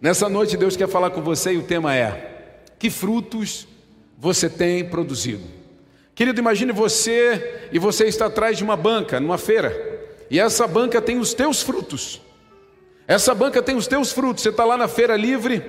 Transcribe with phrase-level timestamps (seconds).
[0.00, 3.66] Nessa noite Deus quer falar com você e o tema é: que frutos
[4.16, 5.42] você tem produzido?
[6.14, 9.72] Querido, imagine você e você está atrás de uma banca, numa feira,
[10.30, 12.20] e essa banca tem os teus frutos.
[13.06, 14.42] Essa banca tem os teus frutos.
[14.42, 15.64] Você está lá na feira livre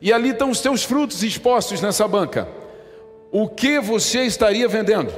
[0.00, 2.48] e ali estão os teus frutos expostos nessa banca.
[3.30, 5.12] O que você estaria vendendo?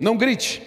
[0.00, 0.62] Não grite.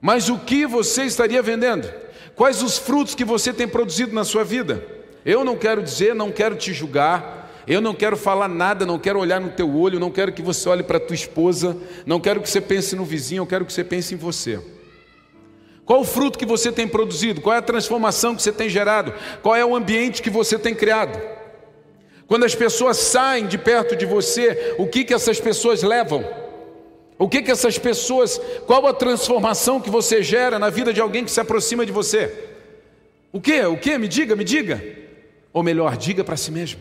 [0.00, 1.90] Mas o que você estaria vendendo?
[2.36, 5.01] Quais os frutos que você tem produzido na sua vida?
[5.24, 9.18] Eu não quero dizer, não quero te julgar, eu não quero falar nada, não quero
[9.18, 12.50] olhar no teu olho, não quero que você olhe para tua esposa, não quero que
[12.50, 14.60] você pense no vizinho, eu quero que você pense em você.
[15.84, 17.40] Qual o fruto que você tem produzido?
[17.40, 19.12] Qual é a transformação que você tem gerado?
[19.42, 21.20] Qual é o ambiente que você tem criado?
[22.26, 26.24] Quando as pessoas saem de perto de você, o que que essas pessoas levam?
[27.18, 31.24] O que que essas pessoas, qual a transformação que você gera na vida de alguém
[31.24, 32.32] que se aproxima de você?
[33.32, 33.60] O que?
[33.62, 33.98] O que?
[33.98, 35.01] Me diga, me diga.
[35.52, 36.80] Ou melhor, diga para si mesmo.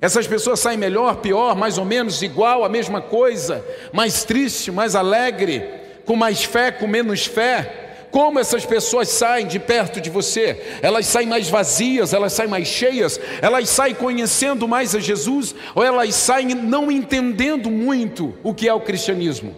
[0.00, 4.94] Essas pessoas saem melhor, pior, mais ou menos igual, a mesma coisa, mais triste, mais
[4.94, 5.64] alegre,
[6.04, 8.08] com mais fé, com menos fé.
[8.10, 10.78] Como essas pessoas saem de perto de você?
[10.80, 15.82] Elas saem mais vazias, elas saem mais cheias, elas saem conhecendo mais a Jesus, ou
[15.82, 19.54] elas saem não entendendo muito o que é o cristianismo?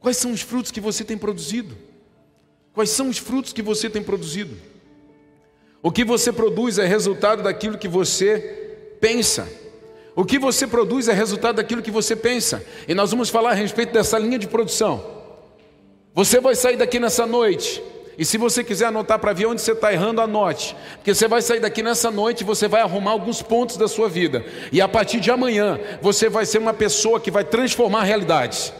[0.00, 1.76] Quais são os frutos que você tem produzido?
[2.72, 4.56] Quais são os frutos que você tem produzido?
[5.82, 8.38] O que você produz é resultado daquilo que você
[9.00, 9.48] pensa.
[10.14, 12.64] O que você produz é resultado daquilo que você pensa.
[12.88, 15.04] E nós vamos falar a respeito dessa linha de produção.
[16.12, 17.80] Você vai sair daqui nessa noite.
[18.18, 20.74] E se você quiser anotar para ver onde você está errando, anote.
[20.96, 24.44] Porque você vai sair daqui nessa noite você vai arrumar alguns pontos da sua vida.
[24.72, 28.74] E a partir de amanhã, você vai ser uma pessoa que vai transformar a realidade.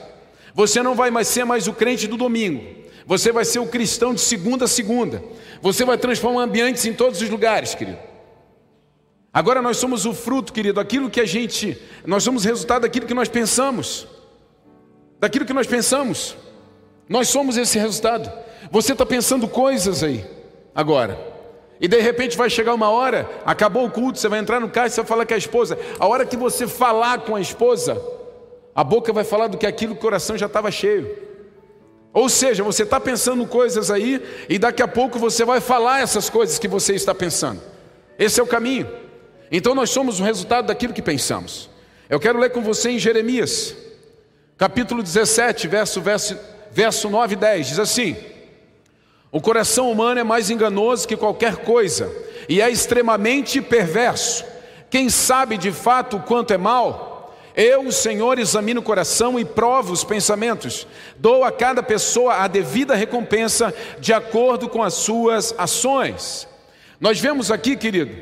[0.53, 2.78] Você não vai mais ser mais o crente do domingo.
[3.09, 5.25] Você vai ser o cristão de segunda a segunda.
[5.63, 7.97] Você vai transformar ambientes em todos os lugares, querido.
[9.33, 13.15] Agora nós somos o fruto, querido, aquilo que a gente, nós somos resultado daquilo que
[13.15, 14.07] nós pensamos.
[15.19, 16.37] Daquilo que nós pensamos.
[17.09, 18.31] Nós somos esse resultado.
[18.71, 20.23] Você está pensando coisas aí,
[20.75, 21.19] agora.
[21.81, 24.89] E de repente vai chegar uma hora, acabou o culto, você vai entrar no carro
[24.89, 25.79] e você vai falar com a esposa.
[25.99, 27.99] A hora que você falar com a esposa,
[28.75, 31.28] a boca vai falar do que aquilo que o coração já estava cheio.
[32.13, 36.29] Ou seja, você está pensando coisas aí e daqui a pouco você vai falar essas
[36.31, 37.61] coisas que você está pensando.
[38.19, 38.89] Esse é o caminho.
[39.51, 41.71] Então nós somos o resultado daquilo que pensamos.
[42.09, 43.75] Eu quero ler com você em Jeremias,
[44.57, 46.37] capítulo 17, verso, verso
[46.71, 48.17] verso 9 e 10, diz assim:
[49.31, 52.11] O coração humano é mais enganoso que qualquer coisa
[52.49, 54.45] e é extremamente perverso.
[54.91, 57.08] Quem sabe de fato o quanto é mal?
[57.59, 60.87] Eu, o Senhor, examino o coração e provo os pensamentos.
[61.17, 66.47] Dou a cada pessoa a devida recompensa de acordo com as suas ações.
[67.01, 68.15] Nós vemos aqui, querido,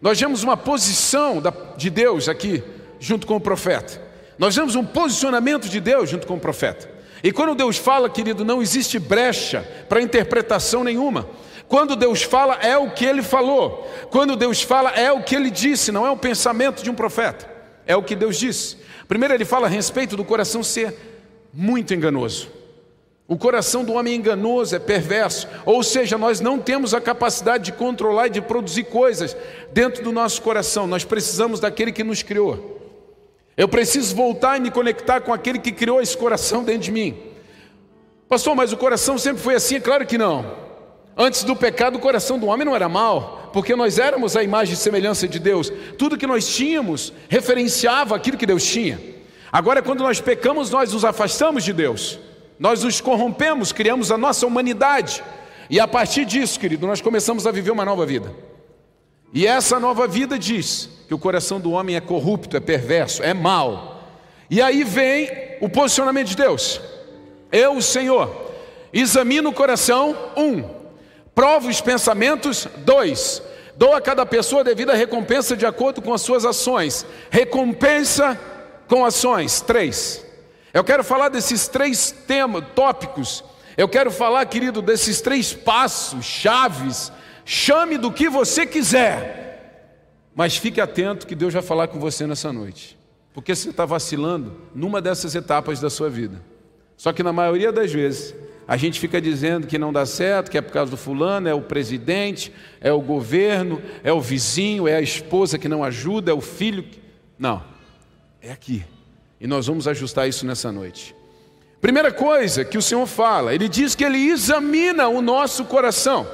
[0.00, 1.42] nós vemos uma posição
[1.76, 2.64] de Deus aqui,
[2.98, 4.00] junto com o profeta.
[4.38, 6.88] Nós vemos um posicionamento de Deus junto com o profeta.
[7.22, 11.28] E quando Deus fala, querido, não existe brecha para interpretação nenhuma.
[11.68, 13.86] Quando Deus fala, é o que ele falou.
[14.08, 17.57] Quando Deus fala, é o que ele disse, não é o pensamento de um profeta.
[17.88, 18.76] É o que Deus disse.
[19.08, 20.94] Primeiro, ele fala a respeito do coração ser
[21.52, 22.50] muito enganoso.
[23.26, 25.48] O coração do homem é enganoso, é perverso.
[25.64, 29.34] Ou seja, nós não temos a capacidade de controlar e de produzir coisas
[29.72, 30.86] dentro do nosso coração.
[30.86, 32.78] Nós precisamos daquele que nos criou.
[33.56, 37.18] Eu preciso voltar e me conectar com aquele que criou esse coração dentro de mim.
[38.28, 39.76] Pastor, mas o coração sempre foi assim?
[39.76, 40.67] É claro que não.
[41.20, 44.74] Antes do pecado, o coração do homem não era mal, porque nós éramos a imagem
[44.74, 45.72] e semelhança de Deus.
[45.98, 49.00] Tudo que nós tínhamos referenciava aquilo que Deus tinha.
[49.50, 52.20] Agora, quando nós pecamos, nós nos afastamos de Deus,
[52.56, 55.24] nós nos corrompemos, criamos a nossa humanidade,
[55.68, 58.32] e a partir disso, querido, nós começamos a viver uma nova vida.
[59.34, 63.34] E essa nova vida diz que o coração do homem é corrupto, é perverso, é
[63.34, 64.04] mau.
[64.48, 65.28] E aí vem
[65.60, 66.80] o posicionamento de Deus.
[67.50, 68.30] Eu, o Senhor,
[68.92, 70.77] examino o coração, um,
[71.38, 73.40] provo os pensamentos, dois,
[73.76, 77.06] dou a cada pessoa a devida recompensa de acordo com as suas ações.
[77.30, 78.36] Recompensa
[78.88, 80.26] com ações, três.
[80.74, 83.44] Eu quero falar desses três temas, tópicos.
[83.76, 87.12] Eu quero falar, querido, desses três passos, chaves
[87.50, 89.88] Chame do que você quiser,
[90.34, 92.98] mas fique atento que Deus vai falar com você nessa noite,
[93.32, 96.42] porque você está vacilando numa dessas etapas da sua vida.
[96.94, 98.34] Só que na maioria das vezes,
[98.68, 101.54] a gente fica dizendo que não dá certo, que é por causa do fulano, é
[101.54, 106.34] o presidente, é o governo, é o vizinho, é a esposa que não ajuda, é
[106.34, 106.84] o filho.
[107.38, 107.64] Não,
[108.42, 108.84] é aqui.
[109.40, 111.16] E nós vamos ajustar isso nessa noite.
[111.80, 116.28] Primeira coisa que o Senhor fala, Ele diz que Ele examina o nosso coração.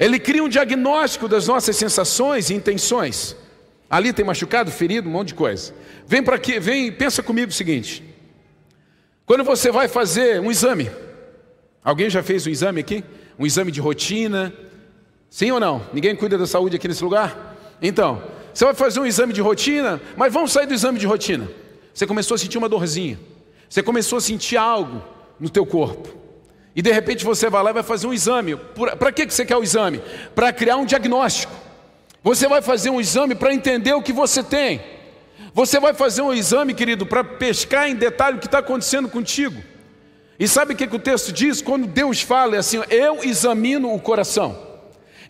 [0.00, 3.36] Ele cria um diagnóstico das nossas sensações e intenções.
[3.88, 5.72] Ali tem machucado, ferido, um monte de coisa.
[6.08, 8.02] Vem para aqui, vem, pensa comigo o seguinte.
[9.24, 10.90] Quando você vai fazer um exame,
[11.84, 13.04] alguém já fez um exame aqui?
[13.38, 14.52] Um exame de rotina?
[15.28, 15.86] Sim ou não?
[15.92, 17.56] Ninguém cuida da saúde aqui nesse lugar?
[17.80, 21.48] Então, você vai fazer um exame de rotina, mas vamos sair do exame de rotina.
[21.94, 23.18] Você começou a sentir uma dorzinha.
[23.68, 25.02] Você começou a sentir algo
[25.40, 26.14] no teu corpo.
[26.74, 28.56] E de repente você vai lá e vai fazer um exame.
[28.98, 30.02] Para que você quer o exame?
[30.34, 31.52] Para criar um diagnóstico.
[32.22, 34.80] Você vai fazer um exame para entender o que você tem.
[35.54, 39.62] Você vai fazer um exame, querido, para pescar em detalhe o que está acontecendo contigo.
[40.42, 41.62] E sabe o que, que o texto diz?
[41.62, 44.58] Quando Deus fala é assim: Eu examino o coração.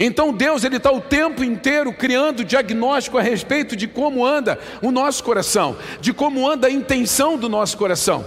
[0.00, 4.90] Então Deus ele está o tempo inteiro criando diagnóstico a respeito de como anda o
[4.90, 8.24] nosso coração, de como anda a intenção do nosso coração.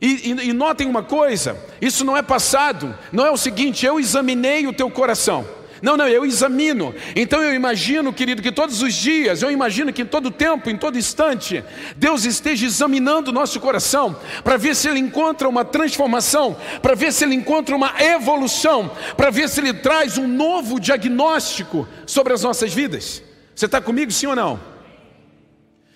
[0.00, 4.00] E, e, e notem uma coisa: isso não é passado, não é o seguinte, eu
[4.00, 5.46] examinei o teu coração.
[5.82, 6.94] Não, não, eu examino.
[7.16, 10.76] Então eu imagino, querido, que todos os dias, eu imagino que em todo tempo, em
[10.76, 11.64] todo instante,
[11.96, 17.12] Deus esteja examinando o nosso coração para ver se ele encontra uma transformação, para ver
[17.12, 22.44] se ele encontra uma evolução, para ver se ele traz um novo diagnóstico sobre as
[22.44, 23.20] nossas vidas.
[23.52, 24.60] Você está comigo, sim ou não?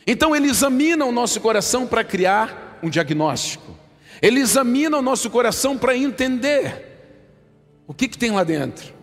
[0.05, 3.77] Então ele examina o nosso coração para criar um diagnóstico.
[4.21, 6.85] Ele examina o nosso coração para entender
[7.87, 8.96] o que, que tem lá dentro.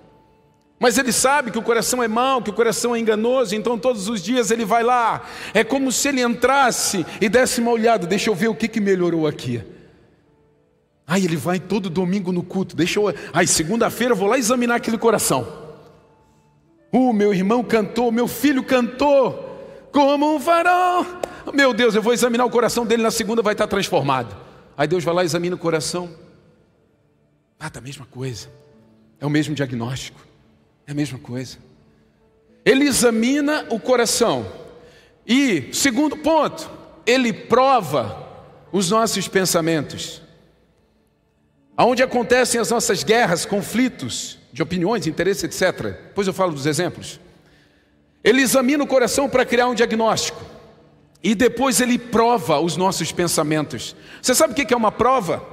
[0.84, 4.10] Mas ele sabe que o coração é mau, que o coração é enganoso, então todos
[4.10, 5.26] os dias ele vai lá.
[5.54, 8.82] É como se ele entrasse e desse uma olhada, deixa eu ver o que, que
[8.82, 9.64] melhorou aqui.
[11.08, 13.16] Aí ele vai todo domingo no culto, deixa eu.
[13.32, 15.48] Aí segunda-feira eu vou lá examinar aquele coração.
[16.92, 21.06] O meu irmão cantou, meu filho cantou, como um farol.
[21.54, 24.36] Meu Deus, eu vou examinar o coração dele na segunda, vai estar transformado.
[24.76, 26.10] Aí Deus vai lá e examina o coração.
[27.58, 28.50] Ah, tá a mesma coisa.
[29.18, 30.33] É o mesmo diagnóstico.
[30.88, 31.58] É a mesma coisa.
[32.66, 34.46] Ele examina o coração.
[35.26, 36.70] E, segundo ponto,
[37.06, 38.28] ele prova
[38.72, 40.22] os nossos pensamentos.
[41.76, 45.84] Aonde acontecem as nossas guerras, conflitos de opiniões, interesses, etc.
[46.08, 47.20] Depois eu falo dos exemplos.
[48.24, 50.42] Ele examina o coração para criar um diagnóstico.
[51.24, 53.96] E depois ele prova os nossos pensamentos.
[54.22, 55.44] Você sabe o que é uma prova?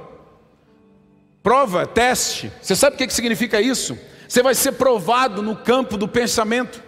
[1.41, 2.51] Prova, teste.
[2.61, 3.97] Você sabe o que significa isso?
[4.31, 6.81] Você vai ser provado no campo do pensamento.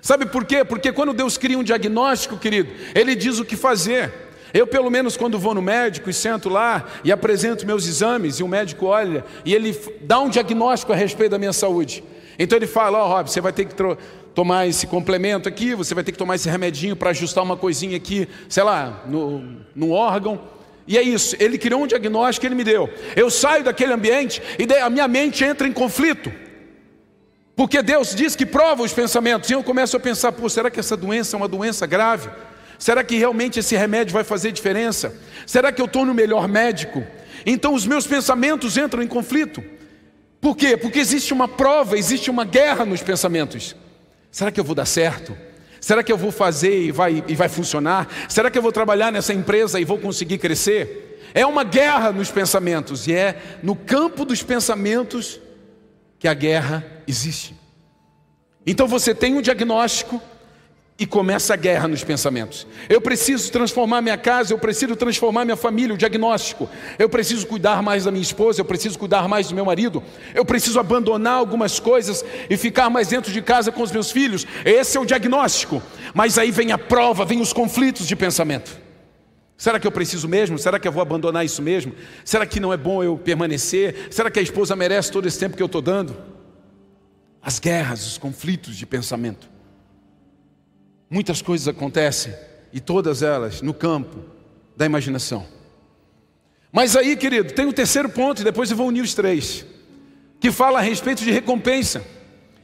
[0.00, 0.64] Sabe por quê?
[0.64, 4.12] Porque quando Deus cria um diagnóstico, querido, Ele diz o que fazer.
[4.52, 8.44] Eu, pelo menos, quando vou no médico e sento lá e apresento meus exames, e
[8.44, 12.04] o médico olha e ele dá um diagnóstico a respeito da minha saúde.
[12.38, 13.74] Então ele fala: Ó, oh, Rob, você vai ter que
[14.32, 17.96] tomar esse complemento aqui, você vai ter que tomar esse remedinho para ajustar uma coisinha
[17.96, 20.40] aqui, sei lá, no, no órgão.
[20.86, 22.88] E é isso, ele criou um diagnóstico que ele me deu.
[23.16, 26.43] Eu saio daquele ambiente e a minha mente entra em conflito.
[27.56, 29.48] Porque Deus diz que prova os pensamentos.
[29.48, 32.28] E eu começo a pensar: pô, será que essa doença é uma doença grave?
[32.78, 35.14] Será que realmente esse remédio vai fazer diferença?
[35.46, 37.04] Será que eu estou no melhor médico?
[37.46, 39.62] Então os meus pensamentos entram em conflito.
[40.40, 40.76] Por quê?
[40.76, 43.74] Porque existe uma prova, existe uma guerra nos pensamentos.
[44.30, 45.36] Será que eu vou dar certo?
[45.80, 48.08] Será que eu vou fazer e vai, e vai funcionar?
[48.28, 51.20] Será que eu vou trabalhar nessa empresa e vou conseguir crescer?
[51.32, 55.40] É uma guerra nos pensamentos, e é no campo dos pensamentos
[56.18, 57.54] que a guerra existe.
[58.66, 60.20] Então você tem um diagnóstico
[60.96, 62.66] e começa a guerra nos pensamentos.
[62.88, 66.68] Eu preciso transformar minha casa, eu preciso transformar minha família, o diagnóstico.
[66.98, 70.02] Eu preciso cuidar mais da minha esposa, eu preciso cuidar mais do meu marido.
[70.32, 74.46] Eu preciso abandonar algumas coisas e ficar mais dentro de casa com os meus filhos.
[74.64, 75.82] Esse é o diagnóstico.
[76.14, 78.78] Mas aí vem a prova, vem os conflitos de pensamento.
[79.56, 80.58] Será que eu preciso mesmo?
[80.58, 81.92] Será que eu vou abandonar isso mesmo?
[82.24, 84.08] Será que não é bom eu permanecer?
[84.10, 86.33] Será que a esposa merece todo esse tempo que eu estou dando?
[87.44, 89.50] As guerras, os conflitos de pensamento.
[91.10, 92.34] Muitas coisas acontecem
[92.72, 94.24] e todas elas no campo
[94.74, 95.46] da imaginação.
[96.72, 99.64] Mas aí, querido, tem o terceiro ponto e depois eu vou unir os três,
[100.40, 102.02] que fala a respeito de recompensa.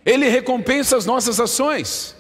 [0.05, 2.17] Ele recompensa as nossas ações.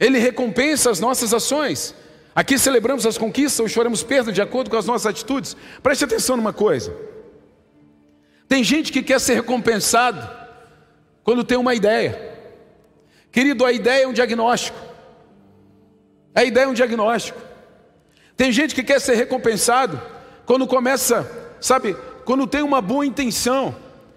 [0.00, 1.94] Ele recompensa as nossas ações.
[2.34, 5.54] Aqui celebramos as conquistas ou choramos perda de acordo com as nossas atitudes.
[5.82, 6.96] Preste atenção numa coisa.
[8.48, 10.39] Tem gente que quer ser recompensado
[11.24, 12.30] quando tem uma ideia.
[13.30, 14.78] Querido, a ideia é um diagnóstico.
[16.34, 17.40] A ideia é um diagnóstico.
[18.36, 20.00] Tem gente que quer ser recompensado
[20.46, 23.74] quando começa, sabe, quando tem uma boa intenção,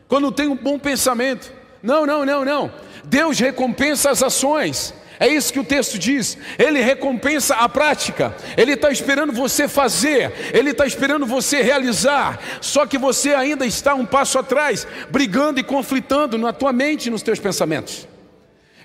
[0.08, 1.52] quando tem um bom pensamento.
[1.82, 2.72] Não, não, não, não.
[3.04, 4.94] Deus recompensa as ações.
[5.24, 6.38] É isso que o texto diz.
[6.60, 8.36] Ele recompensa a prática.
[8.58, 10.34] Ele está esperando você fazer.
[10.54, 12.42] Ele está esperando você realizar.
[12.60, 17.22] Só que você ainda está um passo atrás, brigando e conflitando na tua mente nos
[17.22, 18.06] teus pensamentos.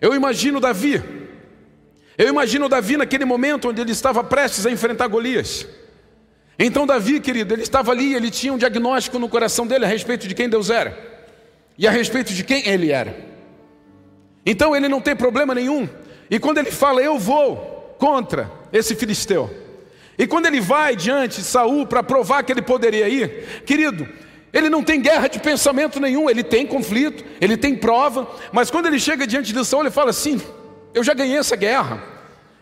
[0.00, 1.02] Eu imagino Davi.
[2.16, 5.66] Eu imagino Davi naquele momento onde ele estava prestes a enfrentar Golias.
[6.56, 10.28] Então, Davi, querido, ele estava ali, ele tinha um diagnóstico no coração dele a respeito
[10.28, 10.96] de quem Deus era
[11.76, 13.26] e a respeito de quem ele era.
[14.46, 15.88] Então, ele não tem problema nenhum.
[16.30, 19.50] E quando ele fala, eu vou contra esse filisteu,
[20.18, 24.08] e quando ele vai diante de Saul para provar que ele poderia ir, querido,
[24.52, 28.86] ele não tem guerra de pensamento nenhum, ele tem conflito, ele tem prova, mas quando
[28.86, 30.40] ele chega diante de Saul, ele fala assim:
[30.92, 32.02] Eu já ganhei essa guerra.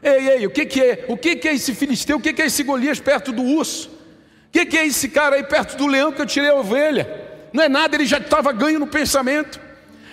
[0.03, 1.05] Ei, ei, o que, que é?
[1.09, 2.19] O que, que é esse filisteu?
[2.19, 3.89] O que, que é esse Golias perto do urso?
[3.89, 7.09] O que, que é esse cara aí perto do leão que eu tirei a ovelha?
[7.53, 9.59] Não é nada, ele já estava ganho no pensamento.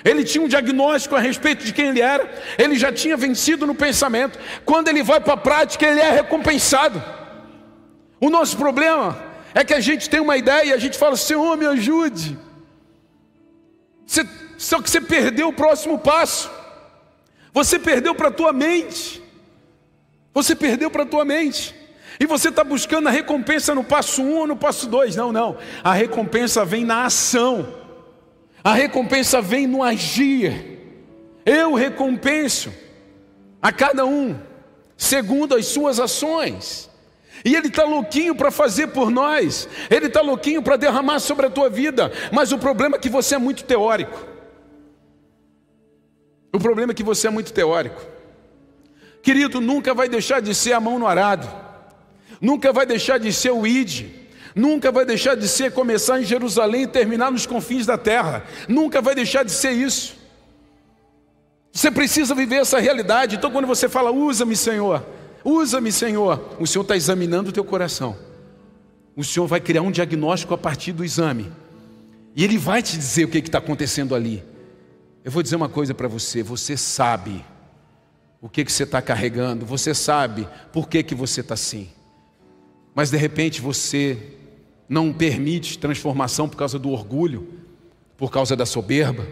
[0.03, 3.73] Ele tinha um diagnóstico a respeito de quem ele era, ele já tinha vencido no
[3.73, 4.37] pensamento.
[4.65, 7.01] Quando ele vai para a prática, ele é recompensado.
[8.19, 9.21] O nosso problema
[9.53, 12.37] é que a gente tem uma ideia e a gente fala: Senhor, me ajude.
[14.05, 16.51] Você, só que você perdeu o próximo passo.
[17.53, 19.21] Você perdeu para a tua mente.
[20.33, 21.75] Você perdeu para a tua mente.
[22.19, 25.15] E você está buscando a recompensa no passo 1 um ou no passo 2.
[25.15, 25.57] Não, não.
[25.83, 27.82] A recompensa vem na ação.
[28.63, 30.79] A recompensa vem no agir.
[31.45, 32.71] Eu recompenso
[33.61, 34.39] a cada um,
[34.95, 36.89] segundo as suas ações.
[37.43, 41.49] E Ele está louquinho para fazer por nós, Ele está louquinho para derramar sobre a
[41.49, 44.25] tua vida, mas o problema é que você é muito teórico.
[46.53, 48.01] O problema é que você é muito teórico.
[49.21, 51.49] Querido, nunca vai deixar de ser a mão no arado,
[52.39, 54.05] nunca vai deixar de ser o id,
[54.55, 59.01] nunca vai deixar de ser começar em Jerusalém e terminar nos confins da terra, nunca
[59.01, 60.15] vai deixar de ser isso.
[61.71, 63.35] Você precisa viver essa realidade.
[63.35, 65.03] Então, quando você fala, usa-me, Senhor,
[65.43, 66.55] Usa-me, Senhor.
[66.59, 68.15] O Senhor está examinando o teu coração.
[69.15, 71.51] O Senhor vai criar um diagnóstico a partir do exame.
[72.35, 74.43] E Ele vai te dizer o que está acontecendo ali.
[75.23, 77.45] Eu vou dizer uma coisa para você: você sabe
[78.41, 81.89] o que, que você está carregando, você sabe por que, que você está assim.
[82.95, 84.37] Mas de repente você
[84.87, 87.47] não permite transformação por causa do orgulho,
[88.17, 89.25] por causa da soberba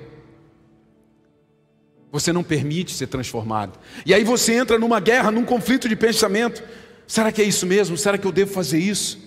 [2.11, 3.79] você não permite ser transformado.
[4.05, 6.61] E aí você entra numa guerra, num conflito de pensamento.
[7.07, 7.97] Será que é isso mesmo?
[7.97, 9.17] Será que eu devo fazer isso?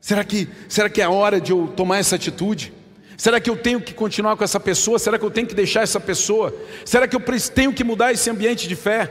[0.00, 2.72] Será que, será que é a hora de eu tomar essa atitude?
[3.16, 4.98] Será que eu tenho que continuar com essa pessoa?
[4.98, 6.54] Será que eu tenho que deixar essa pessoa?
[6.84, 7.22] Será que eu
[7.54, 9.10] tenho que mudar esse ambiente de fé?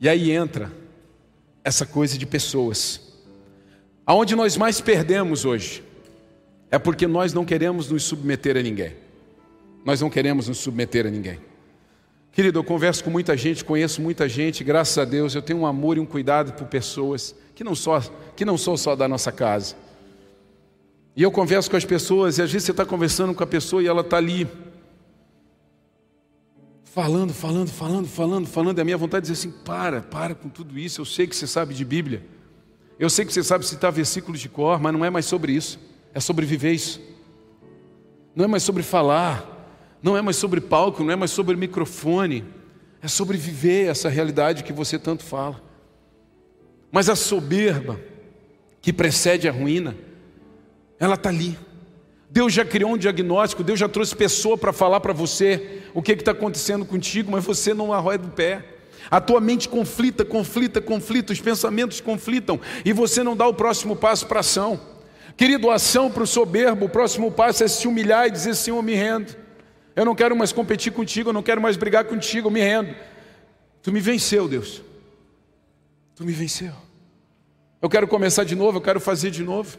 [0.00, 0.70] E aí entra
[1.64, 3.09] essa coisa de pessoas.
[4.10, 5.84] Aonde nós mais perdemos hoje
[6.68, 8.96] é porque nós não queremos nos submeter a ninguém.
[9.84, 11.38] Nós não queremos nos submeter a ninguém.
[12.32, 15.66] Querido, eu converso com muita gente, conheço muita gente, graças a Deus, eu tenho um
[15.66, 18.00] amor e um cuidado por pessoas que não, só,
[18.34, 19.76] que não são só da nossa casa.
[21.14, 23.80] E eu converso com as pessoas, e às vezes você está conversando com a pessoa
[23.80, 24.44] e ela está ali,
[26.82, 30.48] falando, falando, falando, falando, falando, e a minha vontade é dizer assim: para, para com
[30.48, 32.24] tudo isso, eu sei que você sabe de Bíblia,
[33.00, 35.80] eu sei que você sabe citar versículos de cor, mas não é mais sobre isso,
[36.12, 37.00] é sobre viver isso,
[38.36, 42.44] não é mais sobre falar, não é mais sobre palco, não é mais sobre microfone,
[43.02, 45.62] é sobre viver essa realidade que você tanto fala.
[46.92, 47.98] Mas a soberba
[48.82, 49.96] que precede a ruína,
[50.98, 51.58] ela está ali.
[52.28, 56.12] Deus já criou um diagnóstico, Deus já trouxe pessoa para falar para você o que
[56.12, 58.62] está acontecendo contigo, mas você não arroia do pé.
[59.08, 63.94] A tua mente conflita, conflita, conflita, os pensamentos conflitam e você não dá o próximo
[63.94, 64.80] passo para ação.
[65.36, 68.94] Querido, ação para o soberbo, o próximo passo é se humilhar e dizer: Senhor, me
[68.94, 69.36] rendo.
[69.94, 72.94] Eu não quero mais competir contigo, eu não quero mais brigar contigo, eu me rendo.
[73.82, 74.82] Tu me venceu, Deus.
[76.14, 76.72] Tu me venceu.
[77.80, 79.78] Eu quero começar de novo, eu quero fazer de novo.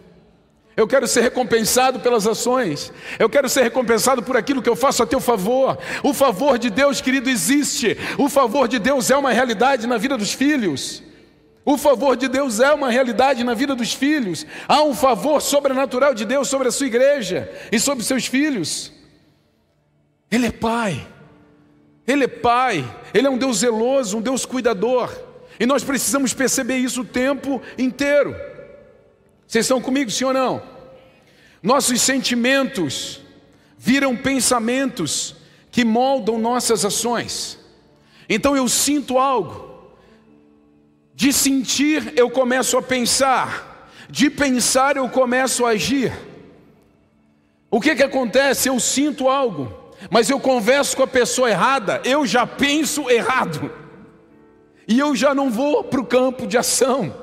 [0.75, 2.93] Eu quero ser recompensado pelas ações.
[3.19, 5.77] Eu quero ser recompensado por aquilo que eu faço a teu favor.
[6.01, 7.97] O favor de Deus, querido, existe.
[8.17, 11.03] O favor de Deus é uma realidade na vida dos filhos.
[11.65, 14.45] O favor de Deus é uma realidade na vida dos filhos.
[14.67, 18.91] Há um favor sobrenatural de Deus sobre a sua igreja e sobre seus filhos.
[20.31, 21.05] Ele é Pai.
[22.07, 22.83] Ele é Pai.
[23.13, 25.13] Ele é um Deus zeloso, um Deus cuidador.
[25.59, 28.35] E nós precisamos perceber isso o tempo inteiro.
[29.51, 30.63] Vocês estão comigo, sim ou não?
[31.61, 33.19] Nossos sentimentos
[33.77, 35.35] viram pensamentos
[35.69, 37.59] que moldam nossas ações.
[38.29, 39.69] Então eu sinto algo.
[41.13, 43.91] De sentir, eu começo a pensar.
[44.09, 46.13] De pensar, eu começo a agir.
[47.69, 48.69] O que, que acontece?
[48.69, 53.71] Eu sinto algo mas eu converso com a pessoa errada, eu já penso errado,
[54.87, 57.20] e eu já não vou para o campo de ação.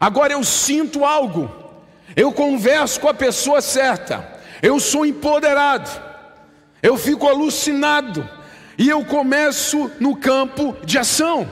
[0.00, 1.50] Agora eu sinto algo,
[2.14, 5.90] eu converso com a pessoa certa, eu sou empoderado,
[6.82, 8.28] eu fico alucinado,
[8.78, 11.48] E eu começo no campo de ação.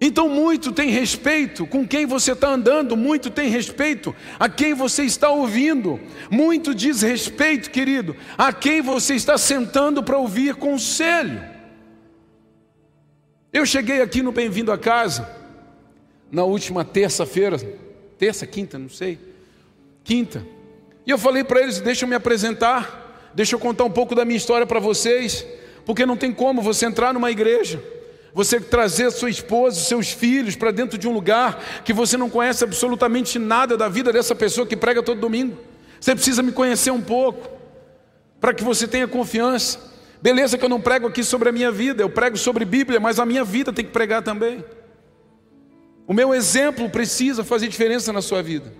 [0.00, 5.02] Então, muito tem respeito com quem você está andando, muito tem respeito a quem você
[5.02, 6.00] está ouvindo,
[6.30, 11.42] muito diz respeito, querido, a quem você está sentando para ouvir conselho.
[13.52, 15.28] Eu cheguei aqui no Bem-vindo a Casa,
[16.32, 17.58] na última terça-feira,
[18.18, 19.18] terça, quinta, não sei,
[20.02, 20.44] quinta,
[21.06, 24.24] e eu falei para eles: deixa eu me apresentar, deixa eu contar um pouco da
[24.24, 25.46] minha história para vocês,
[25.86, 27.80] porque não tem como você entrar numa igreja
[28.34, 32.64] você trazer sua esposa, seus filhos para dentro de um lugar que você não conhece
[32.64, 35.58] absolutamente nada da vida dessa pessoa que prega todo domingo.
[36.00, 37.48] Você precisa me conhecer um pouco,
[38.40, 39.78] para que você tenha confiança.
[40.20, 43.18] Beleza, que eu não prego aqui sobre a minha vida, eu prego sobre Bíblia, mas
[43.18, 44.64] a minha vida tem que pregar também.
[46.06, 48.72] O meu exemplo precisa fazer diferença na sua vida.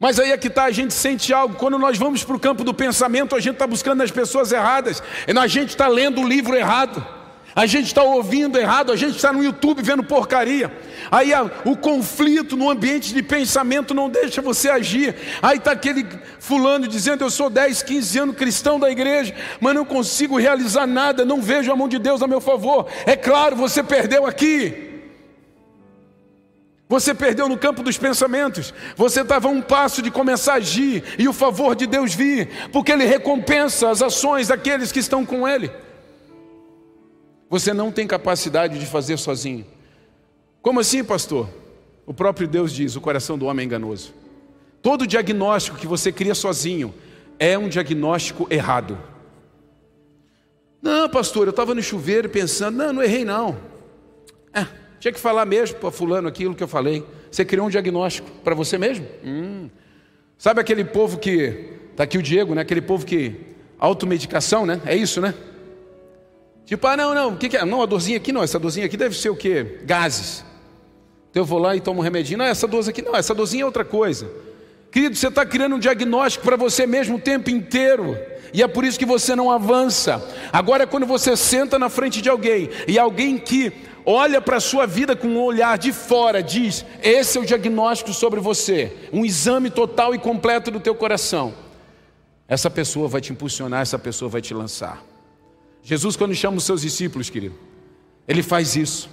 [0.00, 1.54] Mas aí é que está, a gente sente algo.
[1.54, 5.02] Quando nós vamos para o campo do pensamento, a gente está buscando as pessoas erradas,
[5.28, 7.06] a gente está lendo o livro errado.
[7.54, 10.72] A gente está ouvindo errado, a gente está no YouTube vendo porcaria.
[11.10, 15.14] Aí a, o conflito no ambiente de pensamento não deixa você agir.
[15.42, 16.06] Aí está aquele
[16.38, 21.26] fulano dizendo: Eu sou 10, 15 anos cristão da igreja, mas não consigo realizar nada,
[21.26, 22.86] não vejo a mão de Deus a meu favor.
[23.04, 24.91] É claro, você perdeu aqui.
[26.92, 28.72] Você perdeu no campo dos pensamentos.
[28.96, 32.48] Você estava a um passo de começar a agir e o favor de Deus vir,
[32.70, 35.70] porque Ele recompensa as ações daqueles que estão com Ele
[37.52, 39.66] você não tem capacidade de fazer sozinho.
[40.62, 41.50] Como assim, pastor?
[42.06, 44.14] O próprio Deus diz: o coração do homem é enganoso.
[44.80, 46.94] Todo diagnóstico que você cria sozinho
[47.38, 48.98] é um diagnóstico errado.
[50.80, 53.58] Não, pastor, eu estava no chuveiro pensando, não, não errei não.
[54.54, 54.66] É,
[55.02, 57.04] tinha que falar mesmo para fulano aquilo que eu falei.
[57.28, 59.04] Você criou um diagnóstico para você mesmo?
[59.24, 59.68] Hum.
[60.38, 62.62] Sabe aquele povo que, está aqui o Diego, né?
[62.62, 63.34] aquele povo que,
[63.80, 64.80] automedicação, né?
[64.86, 65.34] É isso, né?
[66.64, 67.64] Tipo, ah, não, não, o que, que é?
[67.64, 69.80] Não, a dorzinha aqui não, essa dorzinha aqui deve ser o quê?
[69.82, 70.44] Gases.
[71.32, 72.38] Então eu vou lá e tomo um remedinho.
[72.38, 74.30] Não, essa dose aqui não, essa dorzinha é outra coisa.
[74.92, 78.16] Querido, você está criando um diagnóstico para você mesmo o tempo inteiro.
[78.54, 80.24] E é por isso que você não avança.
[80.52, 83.72] Agora, quando você senta na frente de alguém e alguém que
[84.04, 88.12] olha para a sua vida com um olhar de fora, diz: Esse é o diagnóstico
[88.12, 91.54] sobre você, um exame total e completo do teu coração.
[92.48, 95.02] Essa pessoa vai te impulsionar, essa pessoa vai te lançar.
[95.82, 97.58] Jesus, quando chama os seus discípulos, querido,
[98.28, 99.10] ele faz isso.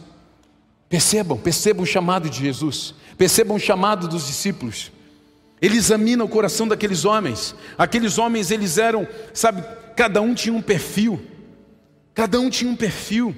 [0.88, 4.92] Percebam, percebam o chamado de Jesus, percebam o chamado dos discípulos.
[5.62, 7.56] Ele examina o coração daqueles homens.
[7.78, 9.64] Aqueles homens, eles eram, sabe,
[9.96, 11.22] cada um tinha um perfil,
[12.14, 13.36] cada um tinha um perfil,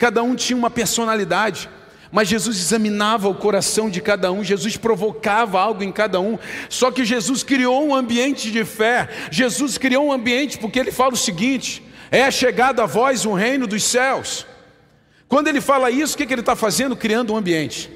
[0.00, 1.68] cada um tinha uma personalidade.
[2.10, 6.38] Mas Jesus examinava o coração de cada um, Jesus provocava algo em cada um.
[6.68, 9.08] Só que Jesus criou um ambiente de fé.
[9.30, 13.66] Jesus criou um ambiente porque ele fala o seguinte: é chegado a vós o reino
[13.66, 14.46] dos céus.
[15.28, 16.96] Quando ele fala isso, o que, que ele está fazendo?
[16.96, 17.88] Criando um ambiente.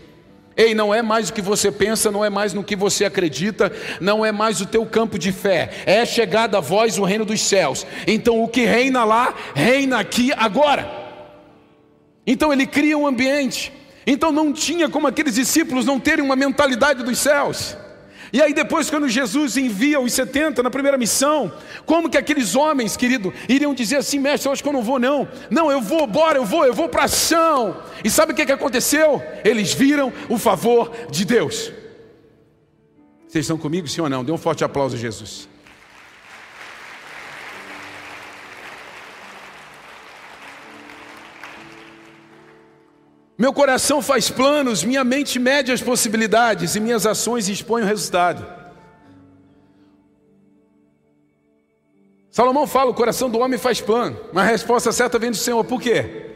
[0.57, 3.73] Ei, não é mais o que você pensa, não é mais no que você acredita,
[4.01, 5.71] não é mais o teu campo de fé.
[5.87, 7.85] É chegado a vós o reino dos céus.
[8.07, 11.04] Então o que reina lá, reina aqui agora.
[12.27, 13.73] Então ele cria um ambiente.
[14.07, 17.77] Então não tinha como aqueles discípulos não terem uma mentalidade dos céus.
[18.33, 21.53] E aí depois quando Jesus envia os 70 na primeira missão,
[21.87, 24.99] como que aqueles homens, querido, iriam dizer assim, mestre, eu acho que eu não vou
[24.99, 25.29] não.
[25.51, 27.81] Não, eu vou, bora, eu vou, eu vou para ação.
[28.03, 29.23] E sabe o que, que aconteceu?
[29.45, 31.73] Eles viram o favor de Deus.
[33.29, 34.25] Vocês estão comigo, sim ou não?
[34.25, 35.49] Dê um forte aplauso a Jesus.
[43.37, 48.47] Meu coração faz planos, minha mente mede as possibilidades e minhas ações expõem o resultado.
[52.31, 55.64] Salomão fala: o coração do homem faz plano, mas a resposta certa vem do Senhor.
[55.64, 56.31] Por quê?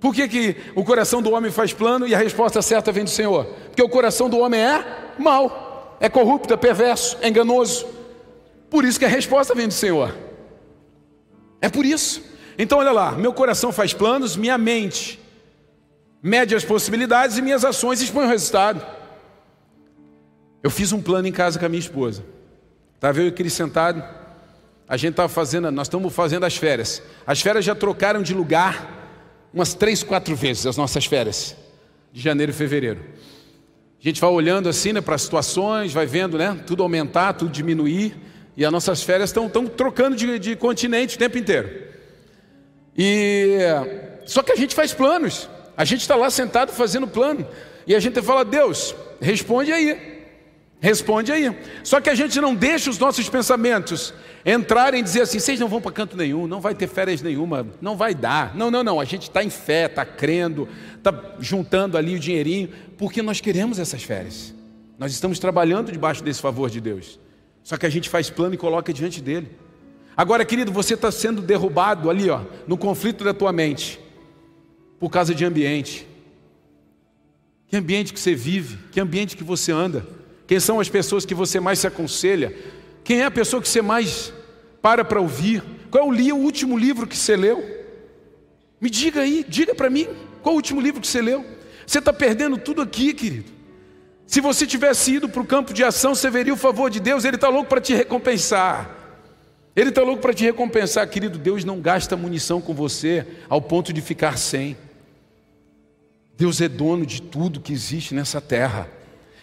[0.00, 3.10] Por que, que o coração do homem faz plano e a resposta certa vem do
[3.10, 3.44] Senhor?
[3.66, 7.86] Porque o coração do homem é mau, é corrupto, é perverso, é enganoso.
[8.68, 10.16] Por isso que a resposta vem do Senhor.
[11.60, 12.20] É por isso.
[12.58, 15.20] Então, olha lá: meu coração faz planos, minha mente
[16.22, 18.84] mede as possibilidades e minhas ações expõem o resultado.
[20.62, 22.24] Eu fiz um plano em casa com a minha esposa.
[22.94, 24.02] Estava eu e Cris sentado.
[24.86, 27.02] A gente estava fazendo, nós estamos fazendo as férias.
[27.26, 28.98] As férias já trocaram de lugar
[29.54, 31.56] umas três, quatro vezes as nossas férias,
[32.12, 33.00] de janeiro e fevereiro.
[34.00, 37.50] A gente vai olhando assim né, para as situações, vai vendo né, tudo aumentar, tudo
[37.50, 38.16] diminuir,
[38.56, 41.88] e as nossas férias estão, trocando de, de continente o tempo inteiro.
[42.96, 43.58] E
[44.26, 45.48] só que a gente faz planos.
[45.80, 47.46] A gente está lá sentado fazendo plano.
[47.86, 50.20] E a gente fala, Deus, responde aí.
[50.78, 51.58] Responde aí.
[51.82, 54.12] Só que a gente não deixa os nossos pensamentos
[54.44, 57.66] entrarem e dizer assim: vocês não vão para canto nenhum, não vai ter férias nenhuma,
[57.80, 58.54] não vai dar.
[58.54, 59.00] Não, não, não.
[59.00, 63.78] A gente está em fé, está crendo, está juntando ali o dinheirinho, porque nós queremos
[63.78, 64.54] essas férias.
[64.98, 67.18] Nós estamos trabalhando debaixo desse favor de Deus.
[67.64, 69.50] Só que a gente faz plano e coloca diante dele.
[70.14, 73.98] Agora, querido, você está sendo derrubado ali, ó, no conflito da tua mente,
[75.00, 76.06] por causa de ambiente.
[77.66, 78.78] Que ambiente que você vive?
[78.92, 80.06] Que ambiente que você anda?
[80.46, 82.54] Quem são as pessoas que você mais se aconselha?
[83.02, 84.32] Quem é a pessoa que você mais
[84.82, 85.62] para para ouvir?
[85.90, 87.64] Qual é o, último livro que você leu?
[88.80, 90.06] Me diga aí, diga para mim,
[90.42, 91.44] qual é o último livro que você leu?
[91.86, 93.50] Você está perdendo tudo aqui, querido.
[94.26, 97.24] Se você tivesse ido para o campo de ação, você veria o favor de Deus,
[97.24, 98.96] Ele está louco para te recompensar.
[99.74, 101.38] Ele está louco para te recompensar, querido.
[101.38, 104.76] Deus não gasta munição com você ao ponto de ficar sem.
[106.40, 108.88] Deus é dono de tudo que existe nessa terra.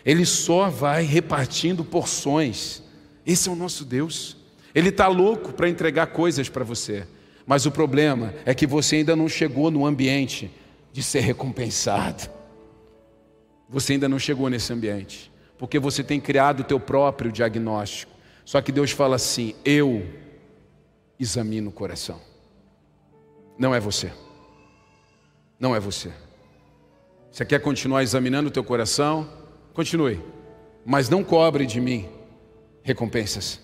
[0.03, 2.81] Ele só vai repartindo porções.
[3.23, 4.35] Esse é o nosso Deus.
[4.73, 7.05] Ele está louco para entregar coisas para você.
[7.45, 10.49] Mas o problema é que você ainda não chegou no ambiente
[10.91, 12.31] de ser recompensado.
[13.69, 15.31] Você ainda não chegou nesse ambiente.
[15.55, 18.11] Porque você tem criado o teu próprio diagnóstico.
[18.43, 20.03] Só que Deus fala assim: eu
[21.19, 22.19] examino o coração.
[23.55, 24.11] Não é você.
[25.59, 26.11] Não é você.
[27.37, 29.29] Você quer continuar examinando o teu coração?
[29.71, 30.19] Continue,
[30.83, 32.09] mas não cobre de mim
[32.81, 33.59] recompensas.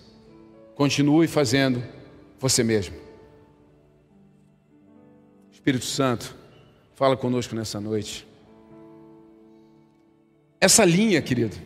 [0.76, 1.82] Continue fazendo
[2.38, 2.94] você mesmo.
[5.50, 6.36] Espírito Santo,
[6.94, 8.24] fala conosco nessa noite.
[10.60, 11.56] Essa linha, querido,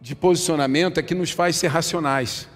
[0.00, 2.48] de posicionamento é que nos faz ser racionais.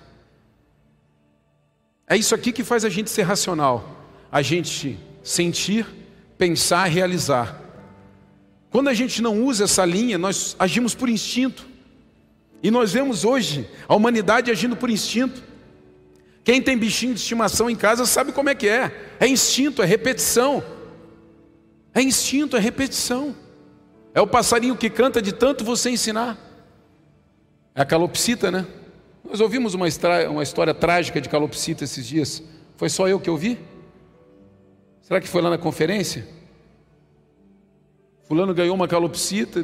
[2.07, 4.07] É isso aqui que faz a gente ser racional.
[4.31, 5.85] A gente sentir,
[6.39, 7.62] pensar, realizar.
[8.73, 11.67] Quando a gente não usa essa linha, nós agimos por instinto.
[12.63, 15.43] E nós vemos hoje a humanidade agindo por instinto.
[16.43, 18.91] Quem tem bichinho de estimação em casa sabe como é que é.
[19.21, 20.65] É instinto, é repetição.
[21.95, 23.37] É instinto, é repetição.
[24.15, 26.39] É o passarinho que canta de tanto você ensinar.
[27.75, 28.67] É a calopsita, né?
[29.23, 29.87] Nós ouvimos uma,
[30.31, 32.43] uma história trágica de calopsita esses dias.
[32.79, 33.59] Foi só eu que ouvi?
[35.03, 36.27] Será que foi lá na conferência?
[38.33, 39.63] Fulano ganhou uma calopsita,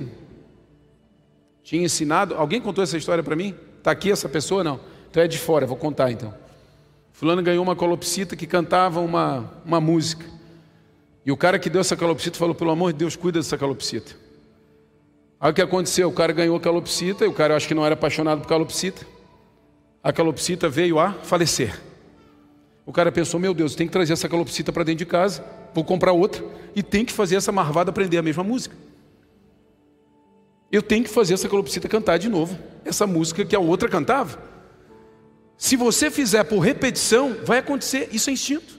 [1.63, 2.35] tinha ensinado.
[2.35, 3.55] Alguém contou essa história para mim?
[3.79, 4.63] Está aqui essa pessoa?
[4.63, 4.79] Não.
[5.11, 6.35] Então é de fora, vou contar então.
[7.11, 10.27] Fulano ganhou uma calopsita que cantava uma, uma música.
[11.25, 14.15] E o cara que deu essa calopsita falou: pelo amor de Deus, cuida dessa calopsita.
[15.41, 16.07] Aí o que aconteceu?
[16.07, 18.49] O cara ganhou a calopsita, e o cara eu acho que não era apaixonado por
[18.49, 19.07] calopsita.
[20.05, 21.81] A calopsita veio a falecer.
[22.85, 25.43] O cara pensou: meu Deus, tem que trazer essa calopsita para dentro de casa
[25.75, 28.77] vou comprar outra e tem que fazer essa marvada aprender a mesma música.
[30.71, 34.39] Eu tenho que fazer essa calopsita cantar de novo, essa música que a outra cantava.
[35.57, 38.79] Se você fizer por repetição, vai acontecer, isso é instinto.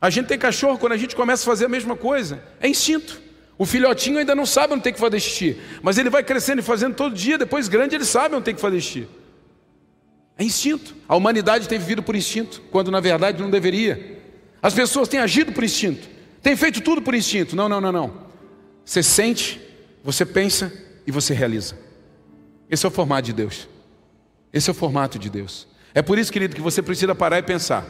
[0.00, 3.20] A gente tem cachorro, quando a gente começa a fazer a mesma coisa, é instinto.
[3.58, 6.62] O filhotinho ainda não sabe onde tem que fazer xixi, mas ele vai crescendo e
[6.62, 9.08] fazendo todo dia, depois grande ele sabe onde tem que fazer xixi.
[10.38, 10.94] É instinto.
[11.08, 14.20] A humanidade tem vivido por instinto, quando na verdade não deveria.
[14.62, 16.08] As pessoas têm agido por instinto,
[16.48, 17.54] têm feito tudo por instinto.
[17.54, 18.12] Não, não, não, não.
[18.82, 19.60] Você sente,
[20.02, 20.72] você pensa
[21.06, 21.78] e você realiza.
[22.70, 23.68] Esse é o formato de Deus.
[24.50, 25.68] Esse é o formato de Deus.
[25.94, 27.84] É por isso, querido, que você precisa parar e pensar.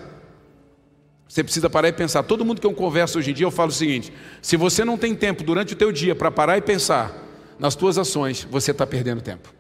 [1.29, 2.25] Você precisa parar e pensar.
[2.25, 4.99] Todo mundo que eu converso hoje em dia, eu falo o seguinte: se você não
[4.99, 7.14] tem tempo durante o teu dia para parar e pensar
[7.61, 9.55] nas tuas ações, você está perdendo tempo.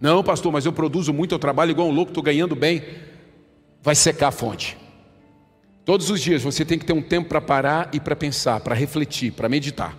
[0.00, 2.82] Não, pastor, mas eu produzo muito, eu trabalho igual um louco, estou ganhando bem.
[3.80, 4.81] Vai secar a fonte.
[5.84, 8.74] Todos os dias você tem que ter um tempo para parar e para pensar, para
[8.74, 9.98] refletir, para meditar.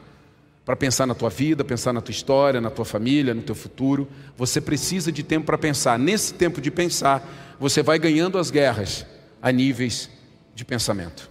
[0.63, 4.08] Para pensar na tua vida, pensar na tua história, na tua família, no teu futuro.
[4.38, 6.00] Você precisa de tempo para pensar.
[6.00, 9.06] Nesse tempo de pensar, você vai ganhando as guerras
[9.41, 10.10] a níveis
[10.56, 11.30] de pensamento.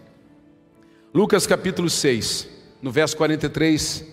[1.15, 2.49] Lucas capítulo 6,
[2.83, 4.05] no verso 43,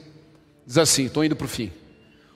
[0.65, 1.69] diz assim: estou indo para o fim.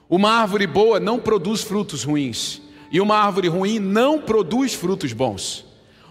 [0.08, 2.60] Uma árvore boa não produz frutos ruins,
[2.92, 5.64] e uma árvore ruim não produz frutos bons.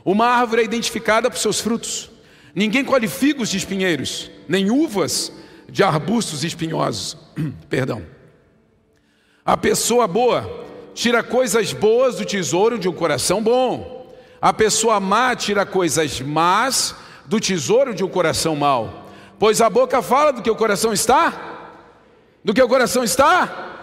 [0.06, 2.10] Uma árvore é identificada por seus frutos.
[2.54, 5.32] Ninguém colhe figos de espinheiros, nem uvas
[5.70, 7.18] de arbustos espinhosos.
[7.70, 8.04] Perdão.
[9.46, 14.14] A pessoa boa tira coisas boas do tesouro de um coração bom.
[14.42, 19.10] A pessoa má tira coisas más do tesouro de um coração mau.
[19.40, 21.70] Pois a boca fala do que o coração está?
[22.44, 23.74] Do que o coração está?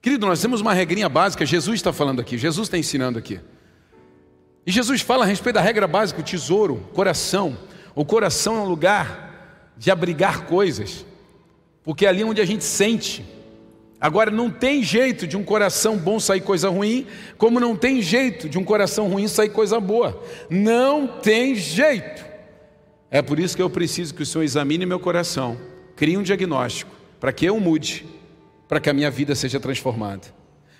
[0.00, 3.40] Querido, nós temos uma regrinha básica, Jesus está falando aqui, Jesus está ensinando aqui.
[4.66, 7.56] E Jesus fala a respeito da regra básica, o tesouro, coração.
[7.94, 11.04] O coração é um lugar de abrigar coisas,
[11.82, 13.24] porque é ali onde a gente sente,
[14.00, 18.48] Agora, não tem jeito de um coração bom sair coisa ruim, como não tem jeito
[18.48, 20.22] de um coração ruim sair coisa boa.
[20.48, 22.24] Não tem jeito.
[23.10, 25.58] É por isso que eu preciso que o Senhor examine meu coração,
[25.94, 28.06] crie um diagnóstico, para que eu mude,
[28.66, 30.28] para que a minha vida seja transformada.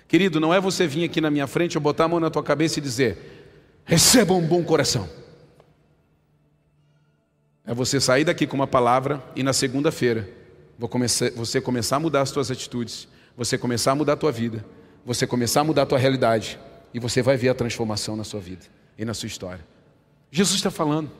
[0.07, 2.41] Querido, não é você vir aqui na minha frente, eu botar a mão na tua
[2.41, 3.40] cabeça e dizer:
[3.85, 5.09] receba um bom coração.
[7.65, 10.29] É você sair daqui com uma palavra e na segunda-feira
[11.35, 14.65] você começar a mudar as suas atitudes, você começar a mudar a tua vida,
[15.05, 16.59] você começar a mudar a tua realidade
[16.93, 18.65] e você vai ver a transformação na sua vida
[18.97, 19.65] e na sua história.
[20.31, 21.11] Jesus está falando.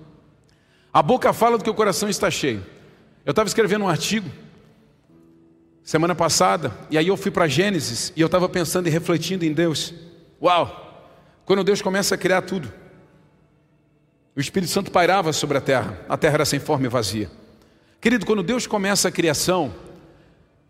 [0.92, 2.66] A boca fala do que o coração está cheio.
[3.26, 4.30] Eu estava escrevendo um artigo
[5.84, 9.54] semana passada e aí eu fui para Gênesis e eu estava pensando e refletindo em
[9.54, 9.94] Deus.
[10.42, 10.91] Uau!
[11.46, 12.72] Quando Deus começa a criar tudo,
[14.36, 17.30] o Espírito Santo pairava sobre a terra, a terra era sem forma e vazia.
[18.00, 19.74] Querido, quando Deus começa a criação,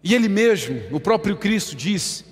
[0.04, 2.26] e Ele mesmo, o próprio Cristo, diz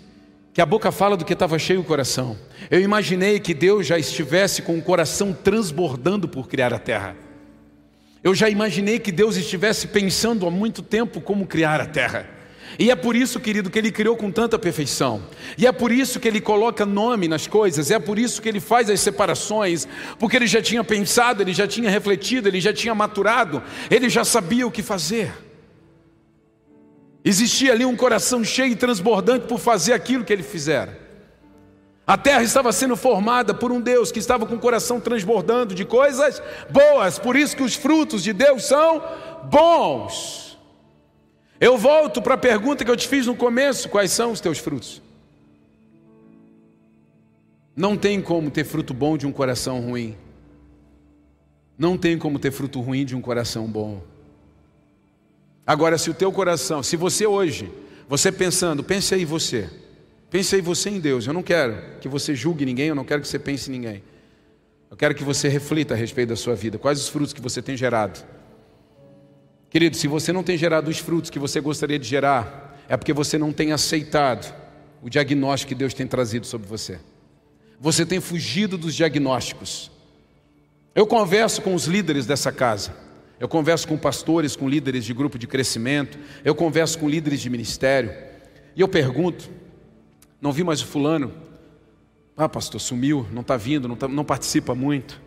[0.54, 2.38] que a boca fala do que estava cheio o coração.
[2.70, 7.16] Eu imaginei que Deus já estivesse com o coração transbordando por criar a terra.
[8.24, 12.28] Eu já imaginei que Deus estivesse pensando há muito tempo como criar a terra.
[12.78, 15.24] E é por isso, querido, que Ele criou com tanta perfeição.
[15.58, 17.90] E é por isso que Ele coloca nome nas coisas.
[17.90, 19.88] É por isso que Ele faz as separações.
[20.20, 23.64] Porque Ele já tinha pensado, Ele já tinha refletido, Ele já tinha maturado.
[23.90, 25.32] Ele já sabia o que fazer.
[27.24, 31.10] Existia ali um coração cheio e transbordante por fazer aquilo que Ele fizera.
[32.10, 35.86] A terra estava sendo formada por um Deus que estava com o coração transbordando de
[35.86, 37.20] coisas boas.
[37.20, 39.00] Por isso que os frutos de Deus são
[39.44, 40.49] bons.
[41.60, 44.58] Eu volto para a pergunta que eu te fiz no começo: quais são os teus
[44.58, 45.02] frutos?
[47.76, 50.16] Não tem como ter fruto bom de um coração ruim.
[51.78, 54.04] Não tem como ter fruto ruim de um coração bom.
[55.66, 57.72] Agora, se o teu coração, se você hoje,
[58.08, 59.70] você pensando, pense aí você,
[60.30, 61.28] pense aí você em Deus.
[61.28, 64.04] Eu não quero que você julgue ninguém, eu não quero que você pense em ninguém.
[64.90, 66.78] Eu quero que você reflita a respeito da sua vida.
[66.78, 68.20] Quais os frutos que você tem gerado?
[69.70, 73.14] Querido, se você não tem gerado os frutos que você gostaria de gerar, é porque
[73.14, 74.54] você não tem aceitado
[75.02, 77.00] o diagnóstico que Deus tem trazido sobre você.
[77.80, 79.92] Você tem fugido dos diagnósticos.
[80.94, 82.94] Eu converso com os líderes dessa casa.
[83.40, 86.18] Eu converso com pastores, com líderes de grupo de crescimento.
[86.44, 88.12] Eu converso com líderes de ministério.
[88.76, 89.50] E eu pergunto:
[90.42, 91.32] não vi mais o fulano?
[92.36, 95.22] Ah, pastor, sumiu, não está vindo, não, tá, não participa muito.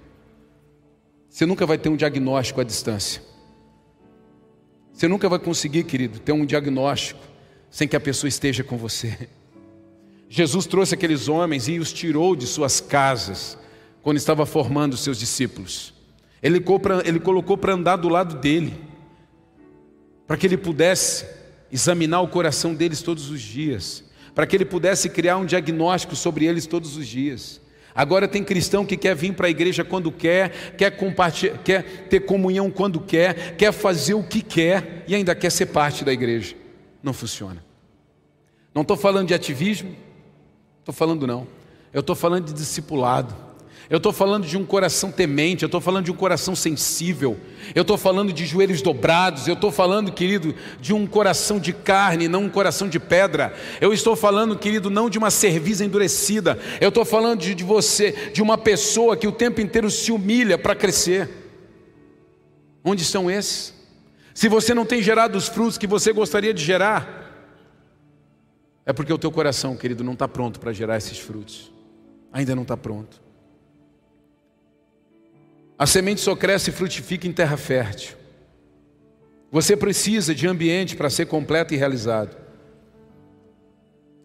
[1.29, 3.23] Você nunca vai ter um diagnóstico à distância.
[5.03, 7.21] Você nunca vai conseguir, querido, ter um diagnóstico
[7.69, 9.29] sem que a pessoa esteja com você.
[10.31, 13.59] Jesus trouxe aqueles homens e os tirou de suas casas
[14.01, 15.93] quando estava formando seus discípulos.
[16.41, 16.61] Ele
[17.19, 18.75] colocou para andar do lado dele,
[20.25, 21.27] para que ele pudesse
[21.73, 24.05] examinar o coração deles todos os dias,
[24.37, 27.61] para que ele pudesse criar um diagnóstico sobre eles todos os dias.
[27.95, 32.21] Agora tem cristão que quer vir para a igreja quando quer, quer compartilhar, quer ter
[32.21, 36.57] comunhão quando quer, quer fazer o que quer e ainda quer ser parte da igreja.
[37.03, 37.65] Não funciona.
[38.75, 39.95] Não estou falando de ativismo,
[40.81, 41.47] estou falando não.
[41.93, 43.35] Eu estou falando de discipulado.
[43.93, 47.39] Eu estou falando de um coração temente, eu estou falando de um coração sensível,
[47.75, 52.27] eu estou falando de joelhos dobrados, eu estou falando, querido, de um coração de carne,
[52.27, 53.55] não um coração de pedra.
[53.83, 56.59] Eu estou falando, querido, não de uma cerviz endurecida.
[56.81, 60.57] Eu estou falando de, de você, de uma pessoa que o tempo inteiro se humilha
[60.57, 61.29] para crescer.
[62.83, 63.75] Onde estão esses?
[64.33, 67.61] Se você não tem gerado os frutos que você gostaria de gerar,
[68.87, 71.71] é porque o teu coração, querido, não está pronto para gerar esses frutos.
[72.33, 73.21] Ainda não está pronto.
[75.83, 78.15] A semente só cresce e frutifica em terra fértil.
[79.51, 82.37] Você precisa de ambiente para ser completo e realizado.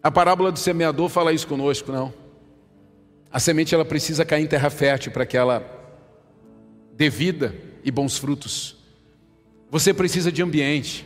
[0.00, 2.14] A parábola do semeador fala isso conosco, não.
[3.28, 5.68] A semente ela precisa cair em terra fértil para que ela
[6.92, 8.76] dê vida e bons frutos.
[9.68, 11.04] Você precisa de ambiente.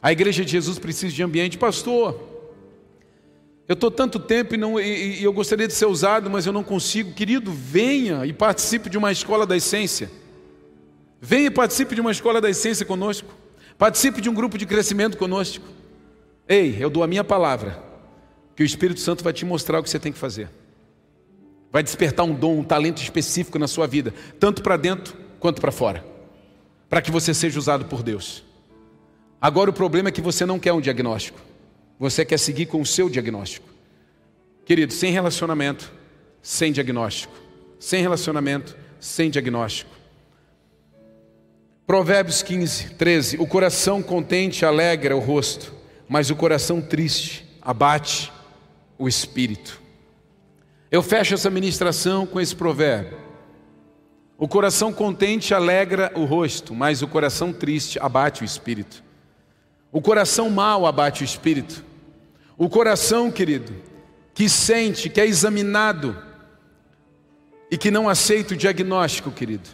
[0.00, 2.31] A igreja de Jesus precisa de ambiente, pastor.
[3.68, 6.52] Eu estou tanto tempo e, não, e, e eu gostaria de ser usado, mas eu
[6.52, 7.12] não consigo.
[7.12, 10.10] Querido, venha e participe de uma escola da essência.
[11.20, 13.32] Venha e participe de uma escola da essência conosco.
[13.78, 15.64] Participe de um grupo de crescimento conosco.
[16.48, 17.82] Ei, eu dou a minha palavra,
[18.56, 20.50] que o Espírito Santo vai te mostrar o que você tem que fazer.
[21.70, 25.72] Vai despertar um dom, um talento específico na sua vida, tanto para dentro quanto para
[25.72, 26.04] fora,
[26.88, 28.44] para que você seja usado por Deus.
[29.40, 31.40] Agora o problema é que você não quer um diagnóstico.
[32.02, 33.68] Você quer seguir com o seu diagnóstico.
[34.64, 35.92] Querido, sem relacionamento,
[36.42, 37.32] sem diagnóstico.
[37.78, 39.88] Sem relacionamento, sem diagnóstico.
[41.86, 43.36] Provérbios 15, 13.
[43.38, 45.72] O coração contente alegra o rosto,
[46.08, 48.32] mas o coração triste abate
[48.98, 49.80] o espírito.
[50.90, 53.16] Eu fecho essa ministração com esse provérbio.
[54.36, 59.04] O coração contente alegra o rosto, mas o coração triste abate o espírito.
[59.92, 61.91] O coração mau abate o espírito.
[62.62, 63.74] O coração, querido,
[64.32, 66.16] que sente, que é examinado
[67.68, 69.68] e que não aceita o diagnóstico, querido,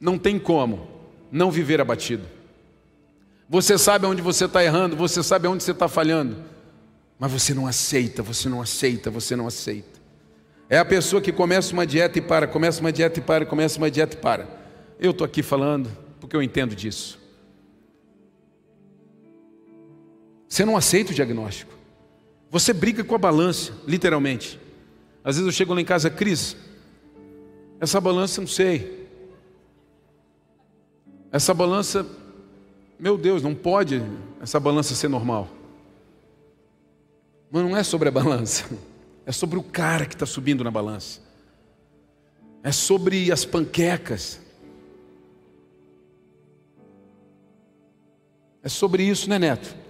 [0.00, 0.88] não tem como
[1.32, 2.22] não viver abatido.
[3.48, 6.36] Você sabe onde você está errando, você sabe onde você está falhando,
[7.18, 10.00] mas você não aceita, você não aceita, você não aceita.
[10.70, 13.78] É a pessoa que começa uma dieta e para, começa uma dieta e para, começa
[13.78, 14.48] uma dieta e para.
[14.96, 17.18] Eu estou aqui falando porque eu entendo disso.
[20.48, 21.81] Você não aceita o diagnóstico.
[22.52, 24.60] Você briga com a balança, literalmente.
[25.24, 26.54] Às vezes eu chego lá em casa, Cris,
[27.80, 29.08] essa balança não sei.
[31.32, 32.06] Essa balança,
[32.98, 34.02] meu Deus, não pode
[34.38, 35.48] essa balança ser normal.
[37.50, 38.68] Mas não é sobre a balança,
[39.24, 41.22] é sobre o cara que está subindo na balança.
[42.62, 44.38] É sobre as panquecas.
[48.62, 49.81] É sobre isso, né, Neto?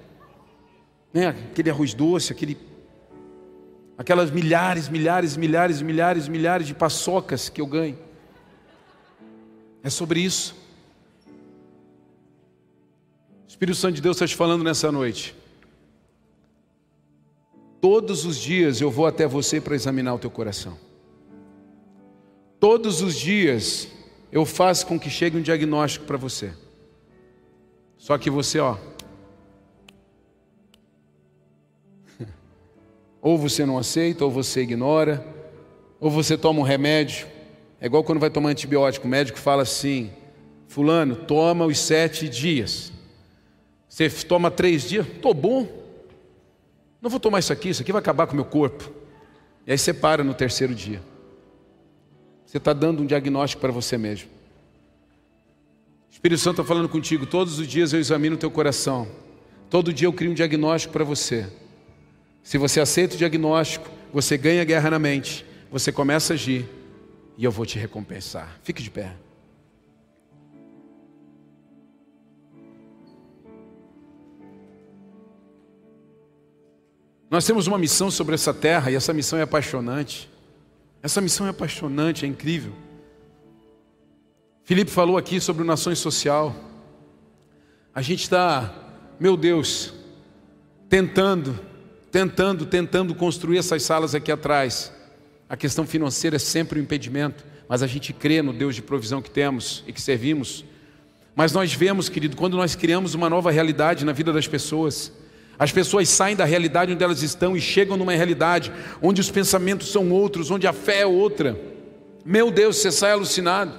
[1.13, 1.29] Né?
[1.29, 2.57] Aquele arroz doce, aquele,
[3.97, 7.99] aquelas milhares, milhares, milhares, milhares, milhares de paçocas que eu ganho.
[9.83, 10.55] É sobre isso.
[13.45, 15.35] O Espírito Santo de Deus está te falando nessa noite.
[17.81, 20.79] Todos os dias eu vou até você para examinar o teu coração.
[22.61, 23.89] Todos os dias
[24.31, 26.55] eu faço com que chegue um diagnóstico para você.
[27.99, 28.77] Só que você, ó,
[33.23, 35.25] Ou você não aceita, ou você ignora,
[36.01, 37.29] ou você toma um remédio.
[37.81, 40.11] É igual quando vai tomar antibiótico, o médico fala assim:
[40.67, 42.93] Fulano, toma os sete dias.
[43.89, 45.69] Você toma três dias, estou bom.
[47.01, 48.91] Não vou tomar isso aqui, isso aqui vai acabar com o meu corpo.
[49.67, 51.01] E aí você para no terceiro dia.
[52.45, 54.29] Você está dando um diagnóstico para você mesmo.
[56.11, 59.07] O Espírito Santo está falando contigo, todos os dias eu examino o teu coração.
[59.71, 61.49] Todo dia eu crio um diagnóstico para você.
[62.43, 66.69] Se você aceita o diagnóstico, você ganha guerra na mente, você começa a agir
[67.39, 68.59] e eu vou te recompensar.
[68.63, 69.17] Fique de pé.
[77.31, 80.29] Nós temos uma missão sobre essa terra e essa missão é apaixonante.
[81.03, 82.75] Essa missão é apaixonante, é incrível.
[84.65, 86.55] Felipe falou aqui sobre o Nações Social.
[87.95, 88.75] A gente está,
[89.19, 89.95] meu Deus,
[90.91, 91.59] tentando
[92.13, 94.93] tentando, tentando construir essas salas aqui atrás.
[95.49, 99.23] A questão financeira é sempre um impedimento, mas a gente crê no Deus de provisão
[99.23, 100.63] que temos e que servimos.
[101.35, 105.11] Mas nós vemos, querido, quando nós criamos uma nova realidade na vida das pessoas,
[105.59, 108.71] as pessoas saem da realidade onde elas estão e chegam numa realidade
[109.01, 111.59] onde os pensamentos são outros, onde a fé é outra.
[112.27, 113.73] Meu Deus, você sai alucinado.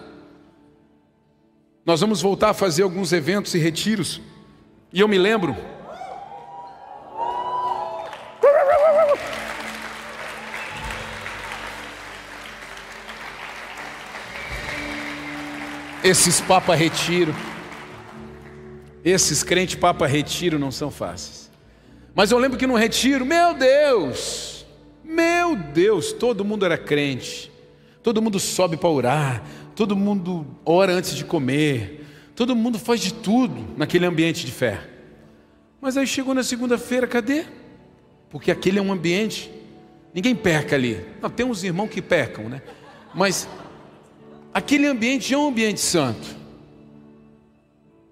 [1.85, 4.19] Nós vamos voltar a fazer alguns eventos e retiros.
[4.91, 5.55] E eu me lembro,
[16.03, 17.33] Esses papa retiro,
[19.05, 21.49] esses crente papa retiro não são fáceis.
[22.13, 24.65] Mas eu lembro que no retiro, meu Deus,
[25.03, 27.51] meu Deus, todo mundo era crente.
[28.03, 29.43] Todo mundo sobe para orar,
[29.75, 34.81] todo mundo ora antes de comer, todo mundo faz de tudo naquele ambiente de fé.
[35.79, 37.45] Mas aí chegou na segunda-feira, cadê?
[38.29, 39.49] Porque aquele é um ambiente,
[40.13, 41.05] ninguém perca ali.
[41.21, 42.61] Não, tem uns irmãos que percam, né?
[43.15, 43.47] Mas
[44.53, 46.43] aquele ambiente é um ambiente santo.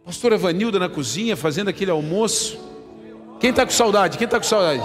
[0.06, 2.60] Pastora Vanilda na cozinha, fazendo aquele almoço.
[3.40, 4.18] Quem está com saudade?
[4.18, 4.84] Quem está com saudade?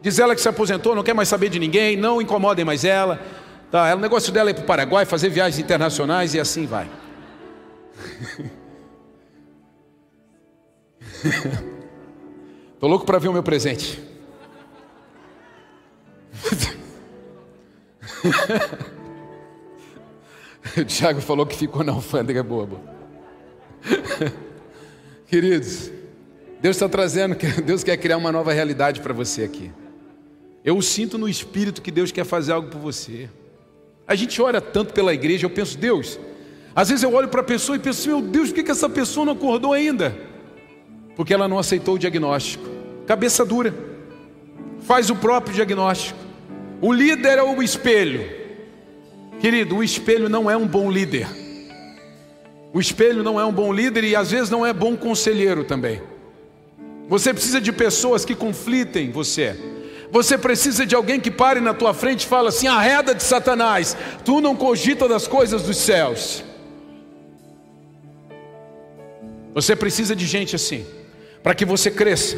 [0.00, 3.20] Diz ela que se aposentou, não quer mais saber de ninguém, não incomodem mais ela.
[3.70, 6.88] Tá, o negócio dela é ir para o Paraguai, fazer viagens internacionais e assim vai.
[12.74, 14.00] Estou louco para ver o meu presente.
[20.82, 22.80] O Tiago falou que ficou na alfândega bobo.
[25.26, 25.90] Queridos,
[26.60, 29.70] Deus está trazendo, Deus quer criar uma nova realidade para você aqui.
[30.64, 33.28] Eu sinto no espírito que Deus quer fazer algo por você.
[34.06, 36.18] A gente ora tanto pela igreja, eu penso, Deus,
[36.74, 38.88] às vezes eu olho para a pessoa e penso, meu Deus, por que, que essa
[38.88, 40.16] pessoa não acordou ainda?
[41.14, 42.64] Porque ela não aceitou o diagnóstico.
[43.06, 43.74] Cabeça dura,
[44.80, 46.18] faz o próprio diagnóstico.
[46.80, 48.37] O líder é o espelho,
[49.40, 51.28] Querido, o espelho não é um bom líder.
[52.72, 56.02] O espelho não é um bom líder e às vezes não é bom conselheiro também.
[57.08, 59.56] Você precisa de pessoas que conflitem você.
[60.10, 63.96] Você precisa de alguém que pare na tua frente e fala assim: arreda de Satanás,
[64.24, 66.44] tu não cogita das coisas dos céus.
[69.54, 70.86] Você precisa de gente assim,
[71.42, 72.36] para que você cresça,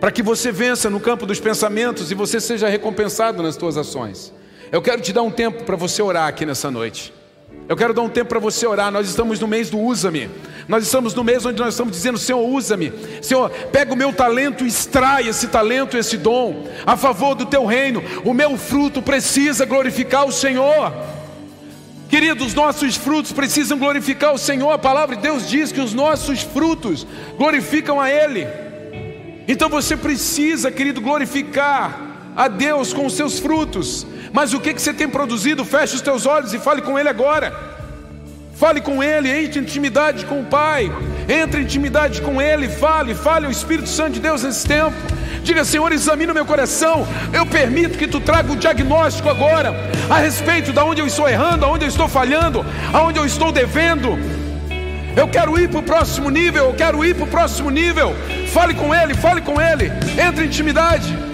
[0.00, 4.32] para que você vença no campo dos pensamentos e você seja recompensado nas suas ações.
[4.72, 7.12] Eu quero te dar um tempo para você orar aqui nessa noite.
[7.68, 8.90] Eu quero dar um tempo para você orar.
[8.92, 10.30] Nós estamos no mês do usa-me.
[10.68, 12.92] Nós estamos no mês onde nós estamos dizendo: Senhor, usa-me.
[13.20, 18.00] Senhor, pega o meu talento, extrai esse talento, esse dom, a favor do teu reino.
[18.24, 20.92] O meu fruto precisa glorificar o Senhor.
[22.08, 24.70] Queridos, nossos frutos precisam glorificar o Senhor.
[24.70, 27.04] A palavra de Deus diz que os nossos frutos
[27.36, 28.46] glorificam a Ele.
[29.48, 34.06] Então você precisa, querido, glorificar a Deus com os seus frutos.
[34.32, 35.64] Mas o que, que você tem produzido?
[35.64, 37.52] Feche os teus olhos e fale com Ele agora.
[38.54, 40.92] Fale com Ele, entre em intimidade com o Pai.
[41.28, 44.94] Entre em intimidade com Ele, fale, fale ao Espírito Santo de Deus nesse tempo.
[45.42, 47.06] Diga, Senhor, examina o meu coração.
[47.32, 49.74] Eu permito que tu traga o diagnóstico agora
[50.10, 54.18] a respeito de onde eu estou errando, aonde eu estou falhando, aonde eu estou devendo.
[55.16, 58.14] Eu quero ir para o próximo nível, eu quero ir para o próximo nível.
[58.52, 59.90] Fale com Ele, fale com Ele.
[60.22, 61.29] Entre em intimidade.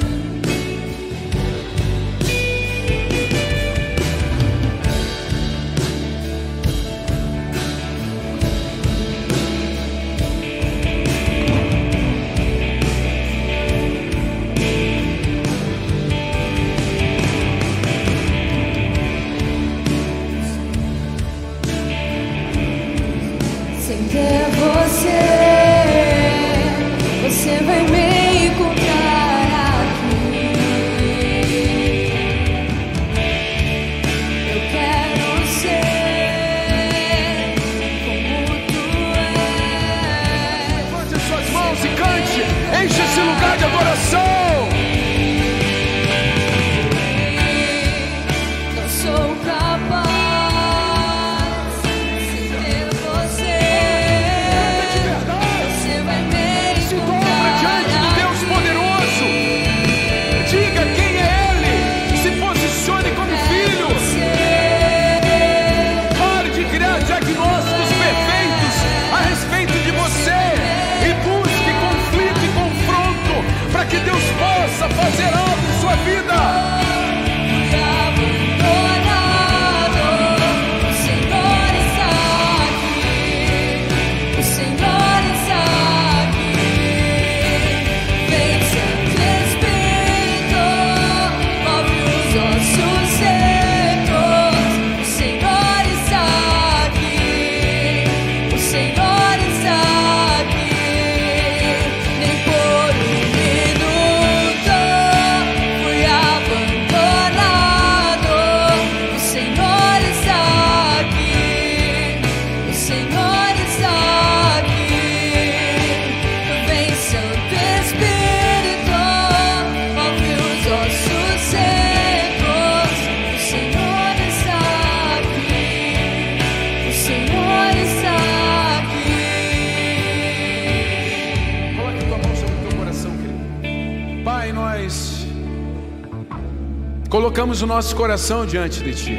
[137.16, 139.16] Colocamos o nosso coração diante de Ti.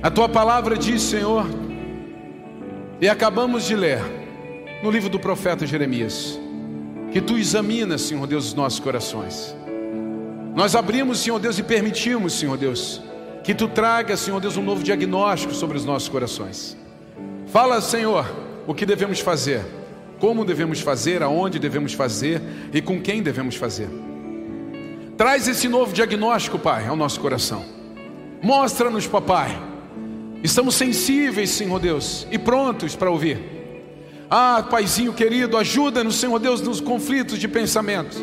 [0.00, 1.44] A Tua palavra diz, Senhor,
[3.00, 3.98] e acabamos de ler
[4.80, 6.38] no livro do profeta Jeremias,
[7.10, 9.56] que Tu examinas, Senhor Deus, os nossos corações.
[10.54, 13.02] Nós abrimos, Senhor Deus, e permitimos, Senhor Deus,
[13.42, 16.76] que Tu traga, Senhor Deus, um novo diagnóstico sobre os nossos corações.
[17.48, 18.24] Fala, Senhor,
[18.68, 19.64] o que devemos fazer,
[20.20, 22.40] como devemos fazer, aonde devemos fazer
[22.72, 23.88] e com quem devemos fazer.
[25.16, 27.64] Traz esse novo diagnóstico, Pai, ao nosso coração.
[28.42, 29.56] Mostra-nos, papai.
[30.42, 33.38] Estamos sensíveis, Senhor Deus, e prontos para ouvir.
[34.28, 38.16] Ah, Paizinho querido, ajuda-nos, Senhor Deus, nos conflitos de pensamento.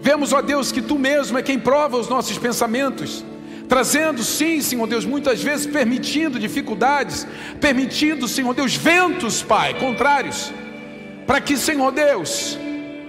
[0.00, 3.24] Vemos, ó Deus, que Tu mesmo é quem prova os nossos pensamentos,
[3.68, 7.26] trazendo, sim, Senhor Deus, muitas vezes permitindo dificuldades,
[7.60, 10.52] permitindo, Senhor Deus, ventos, Pai, contrários,
[11.26, 12.56] para que, Senhor Deus,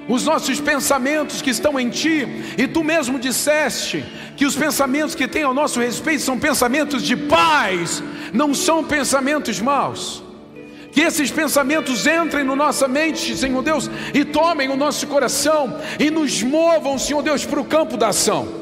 [0.08, 2.28] os nossos pensamentos que estão em Ti,
[2.58, 4.04] e Tu mesmo disseste
[4.36, 9.60] que os pensamentos que têm ao nosso respeito são pensamentos de paz, não são pensamentos
[9.60, 10.24] maus.
[10.91, 16.12] Que esses pensamentos entrem na nossa mente, Senhor Deus, e tomem o nosso coração e
[16.12, 18.62] nos movam, Senhor Deus, para o campo da ação.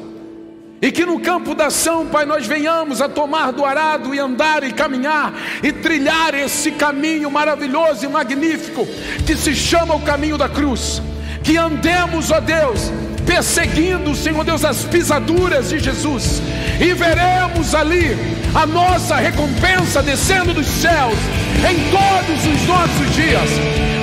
[0.80, 4.64] E que no campo da ação, Pai, nós venhamos a tomar do arado e andar
[4.64, 5.32] e caminhar
[5.62, 8.86] e trilhar esse caminho maravilhoso e magnífico
[9.26, 11.02] que se chama o caminho da cruz.
[11.42, 12.92] Que andemos, ó Deus,
[13.26, 16.42] perseguindo, Senhor Deus, as pisaduras de Jesus,
[16.80, 18.16] e veremos ali
[18.54, 21.18] a nossa recompensa descendo dos céus
[21.58, 23.50] em todos os nossos dias.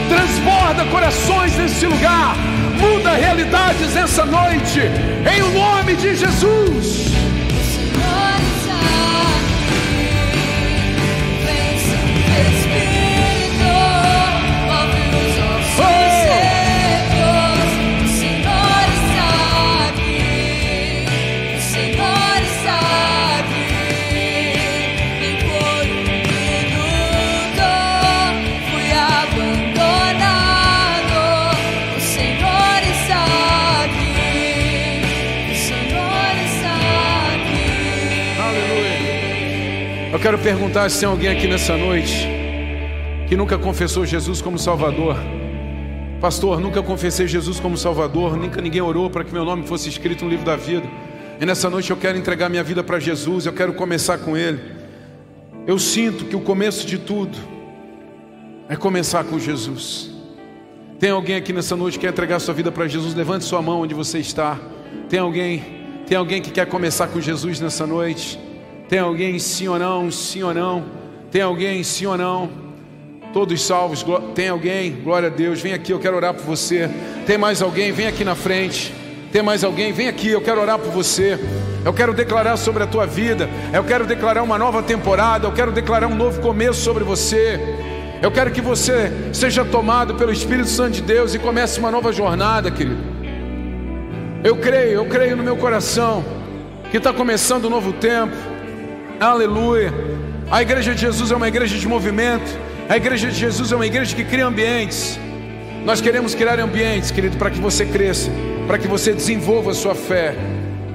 [0.09, 2.35] Transborda corações nesse lugar
[2.79, 7.18] muda realidades essa noite, em o nome de Jesus.
[40.19, 42.27] Eu quero perguntar se tem alguém aqui nessa noite
[43.29, 45.15] que nunca confessou Jesus como Salvador.
[46.19, 50.25] Pastor, nunca confessei Jesus como Salvador, nunca ninguém orou para que meu nome fosse escrito
[50.25, 50.85] no livro da vida.
[51.39, 54.59] E nessa noite eu quero entregar minha vida para Jesus, eu quero começar com Ele.
[55.65, 57.37] Eu sinto que o começo de tudo
[58.67, 60.11] é começar com Jesus.
[60.99, 63.15] Tem alguém aqui nessa noite que quer entregar sua vida para Jesus?
[63.15, 64.59] Levante sua mão onde você está.
[65.07, 65.63] Tem alguém?
[66.05, 68.48] Tem alguém que quer começar com Jesus nessa noite?
[68.89, 70.09] Tem alguém sim ou não?
[70.09, 70.83] Sim ou não?
[71.31, 72.49] Tem alguém sim ou não?
[73.31, 74.91] Todos salvos, tem alguém?
[75.03, 76.89] Glória a Deus, vem aqui, eu quero orar por você.
[77.27, 77.91] Tem mais alguém?
[77.91, 78.91] Vem aqui na frente.
[79.31, 79.93] Tem mais alguém?
[79.93, 81.39] Vem aqui, eu quero orar por você.
[81.85, 83.47] Eu quero declarar sobre a tua vida.
[83.71, 85.45] Eu quero declarar uma nova temporada.
[85.45, 87.59] Eu quero declarar um novo começo sobre você.
[88.23, 92.11] Eu quero que você seja tomado pelo Espírito Santo de Deus e comece uma nova
[92.11, 93.03] jornada, querido.
[94.43, 96.25] Eu creio, eu creio no meu coração
[96.89, 98.35] que está começando um novo tempo.
[99.19, 99.93] Aleluia.
[100.49, 102.57] A igreja de Jesus é uma igreja de movimento.
[102.87, 105.19] A igreja de Jesus é uma igreja que cria ambientes.
[105.83, 108.31] Nós queremos criar ambientes, querido, para que você cresça,
[108.65, 110.35] para que você desenvolva a sua fé.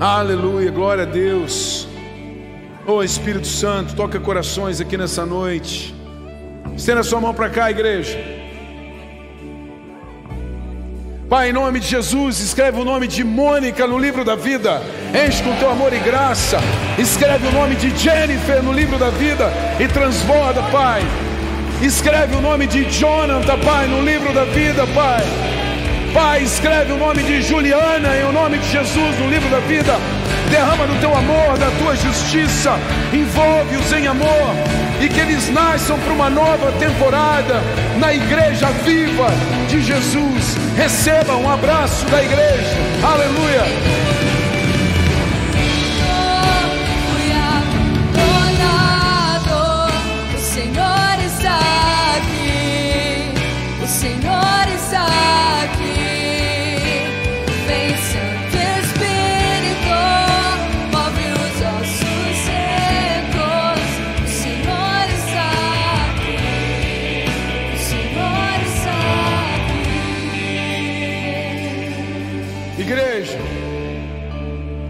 [0.01, 1.87] Aleluia, glória a Deus.
[2.87, 5.95] Oh Espírito Santo, toca corações aqui nessa noite.
[6.75, 8.19] Estenda sua mão para cá, igreja.
[11.29, 14.83] Pai, em nome de Jesus, escreve o nome de Mônica no livro da vida.
[15.27, 16.59] Enche com teu amor e graça.
[16.99, 19.51] Escreve o nome de Jennifer no livro da vida
[19.81, 21.03] e transborda, Pai.
[21.83, 25.25] Escreve o nome de Jonathan, Pai, no livro da vida, Pai.
[26.13, 29.95] Pai, escreve o nome de Juliana em o nome de Jesus no livro da vida.
[30.55, 32.79] Derrama no teu amor, da tua justiça.
[33.13, 34.55] Envolve-os em amor
[35.01, 37.61] e que eles nasçam para uma nova temporada
[37.99, 39.27] na igreja viva
[39.69, 40.57] de Jesus.
[40.77, 42.77] Receba um abraço da igreja.
[43.03, 44.14] Aleluia.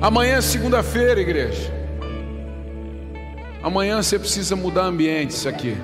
[0.05, 1.73] Amanhã é segunda-feira, igreja.
[3.63, 5.75] Amanhã você precisa mudar ambientes aqui.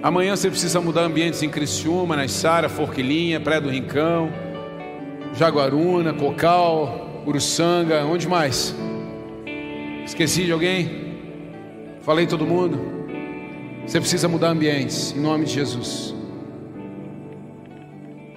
[0.00, 4.30] Amanhã você precisa mudar ambientes em Criciúma, na Sara, Forquilinha, Praia do Rincão,
[5.34, 8.72] Jaguaruna, Cocal, Uruçanga, onde mais?
[10.04, 11.16] Esqueci de alguém?
[12.02, 12.78] Falei todo mundo?
[13.84, 16.14] Você precisa mudar ambientes, em nome de Jesus.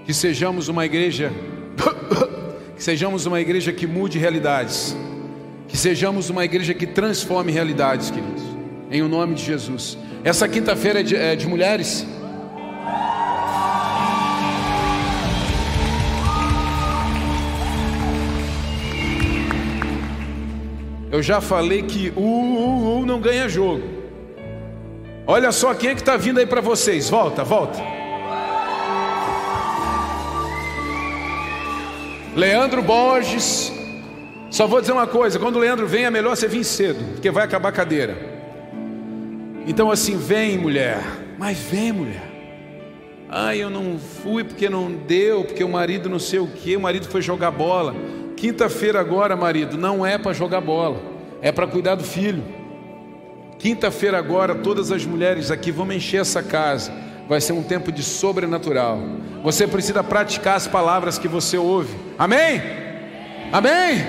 [0.03, 1.31] Que sejamos uma igreja
[2.79, 4.95] que sejamos uma igreja que mude realidades,
[5.67, 8.41] que sejamos uma igreja que transforme realidades, queridos,
[8.89, 9.97] em o nome de Jesus.
[10.23, 12.07] Essa quinta-feira é de, é de mulheres.
[21.11, 23.83] Eu já falei que o uh, uh, uh, não ganha jogo.
[25.27, 27.09] Olha só quem é que está vindo aí para vocês.
[27.09, 27.98] Volta, volta.
[32.35, 33.71] Leandro Borges.
[34.49, 37.31] Só vou dizer uma coisa: quando o Leandro vem, é melhor você vir cedo, porque
[37.31, 38.17] vai acabar a cadeira.
[39.67, 41.01] Então, assim, vem mulher,
[41.37, 42.29] mas vem mulher.
[43.29, 46.81] Ai, eu não fui porque não deu, porque o marido não sei o que, o
[46.81, 47.95] marido foi jogar bola.
[48.35, 50.99] Quinta-feira agora, marido, não é para jogar bola,
[51.41, 52.43] é para cuidar do filho.
[53.59, 56.91] Quinta-feira agora, todas as mulheres aqui vão encher essa casa
[57.29, 58.99] vai ser um tempo de sobrenatural.
[59.43, 61.95] Você precisa praticar as palavras que você ouve.
[62.17, 62.59] Amém?
[63.51, 64.03] Amém?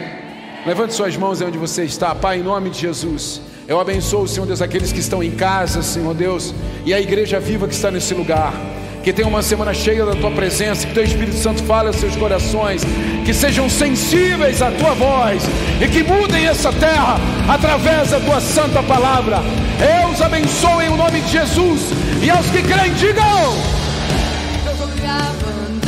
[0.66, 3.43] Levante suas mãos aí onde você está, Pai, em nome de Jesus.
[3.68, 6.55] Eu abençoo, Senhor Deus, aqueles que estão em casa, Senhor Deus,
[6.87, 8.55] e a igreja viva que está nesse lugar.
[9.03, 12.14] Que tenha uma semana cheia da tua presença, que teu Espírito Santo fale aos seus
[12.16, 12.82] corações,
[13.24, 15.42] que sejam sensíveis à tua voz
[15.80, 19.38] e que mudem essa terra através da tua santa palavra.
[19.80, 21.90] Eu os abençoo em nome de Jesus
[22.22, 23.24] e aos que creem, digam.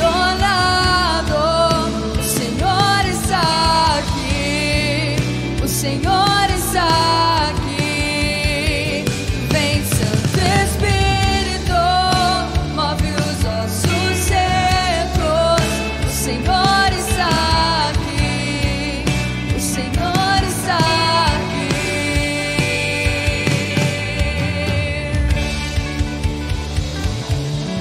[0.02, 1.34] abandonado,
[2.18, 5.16] o Senhor está aqui,
[5.62, 6.31] o Senhor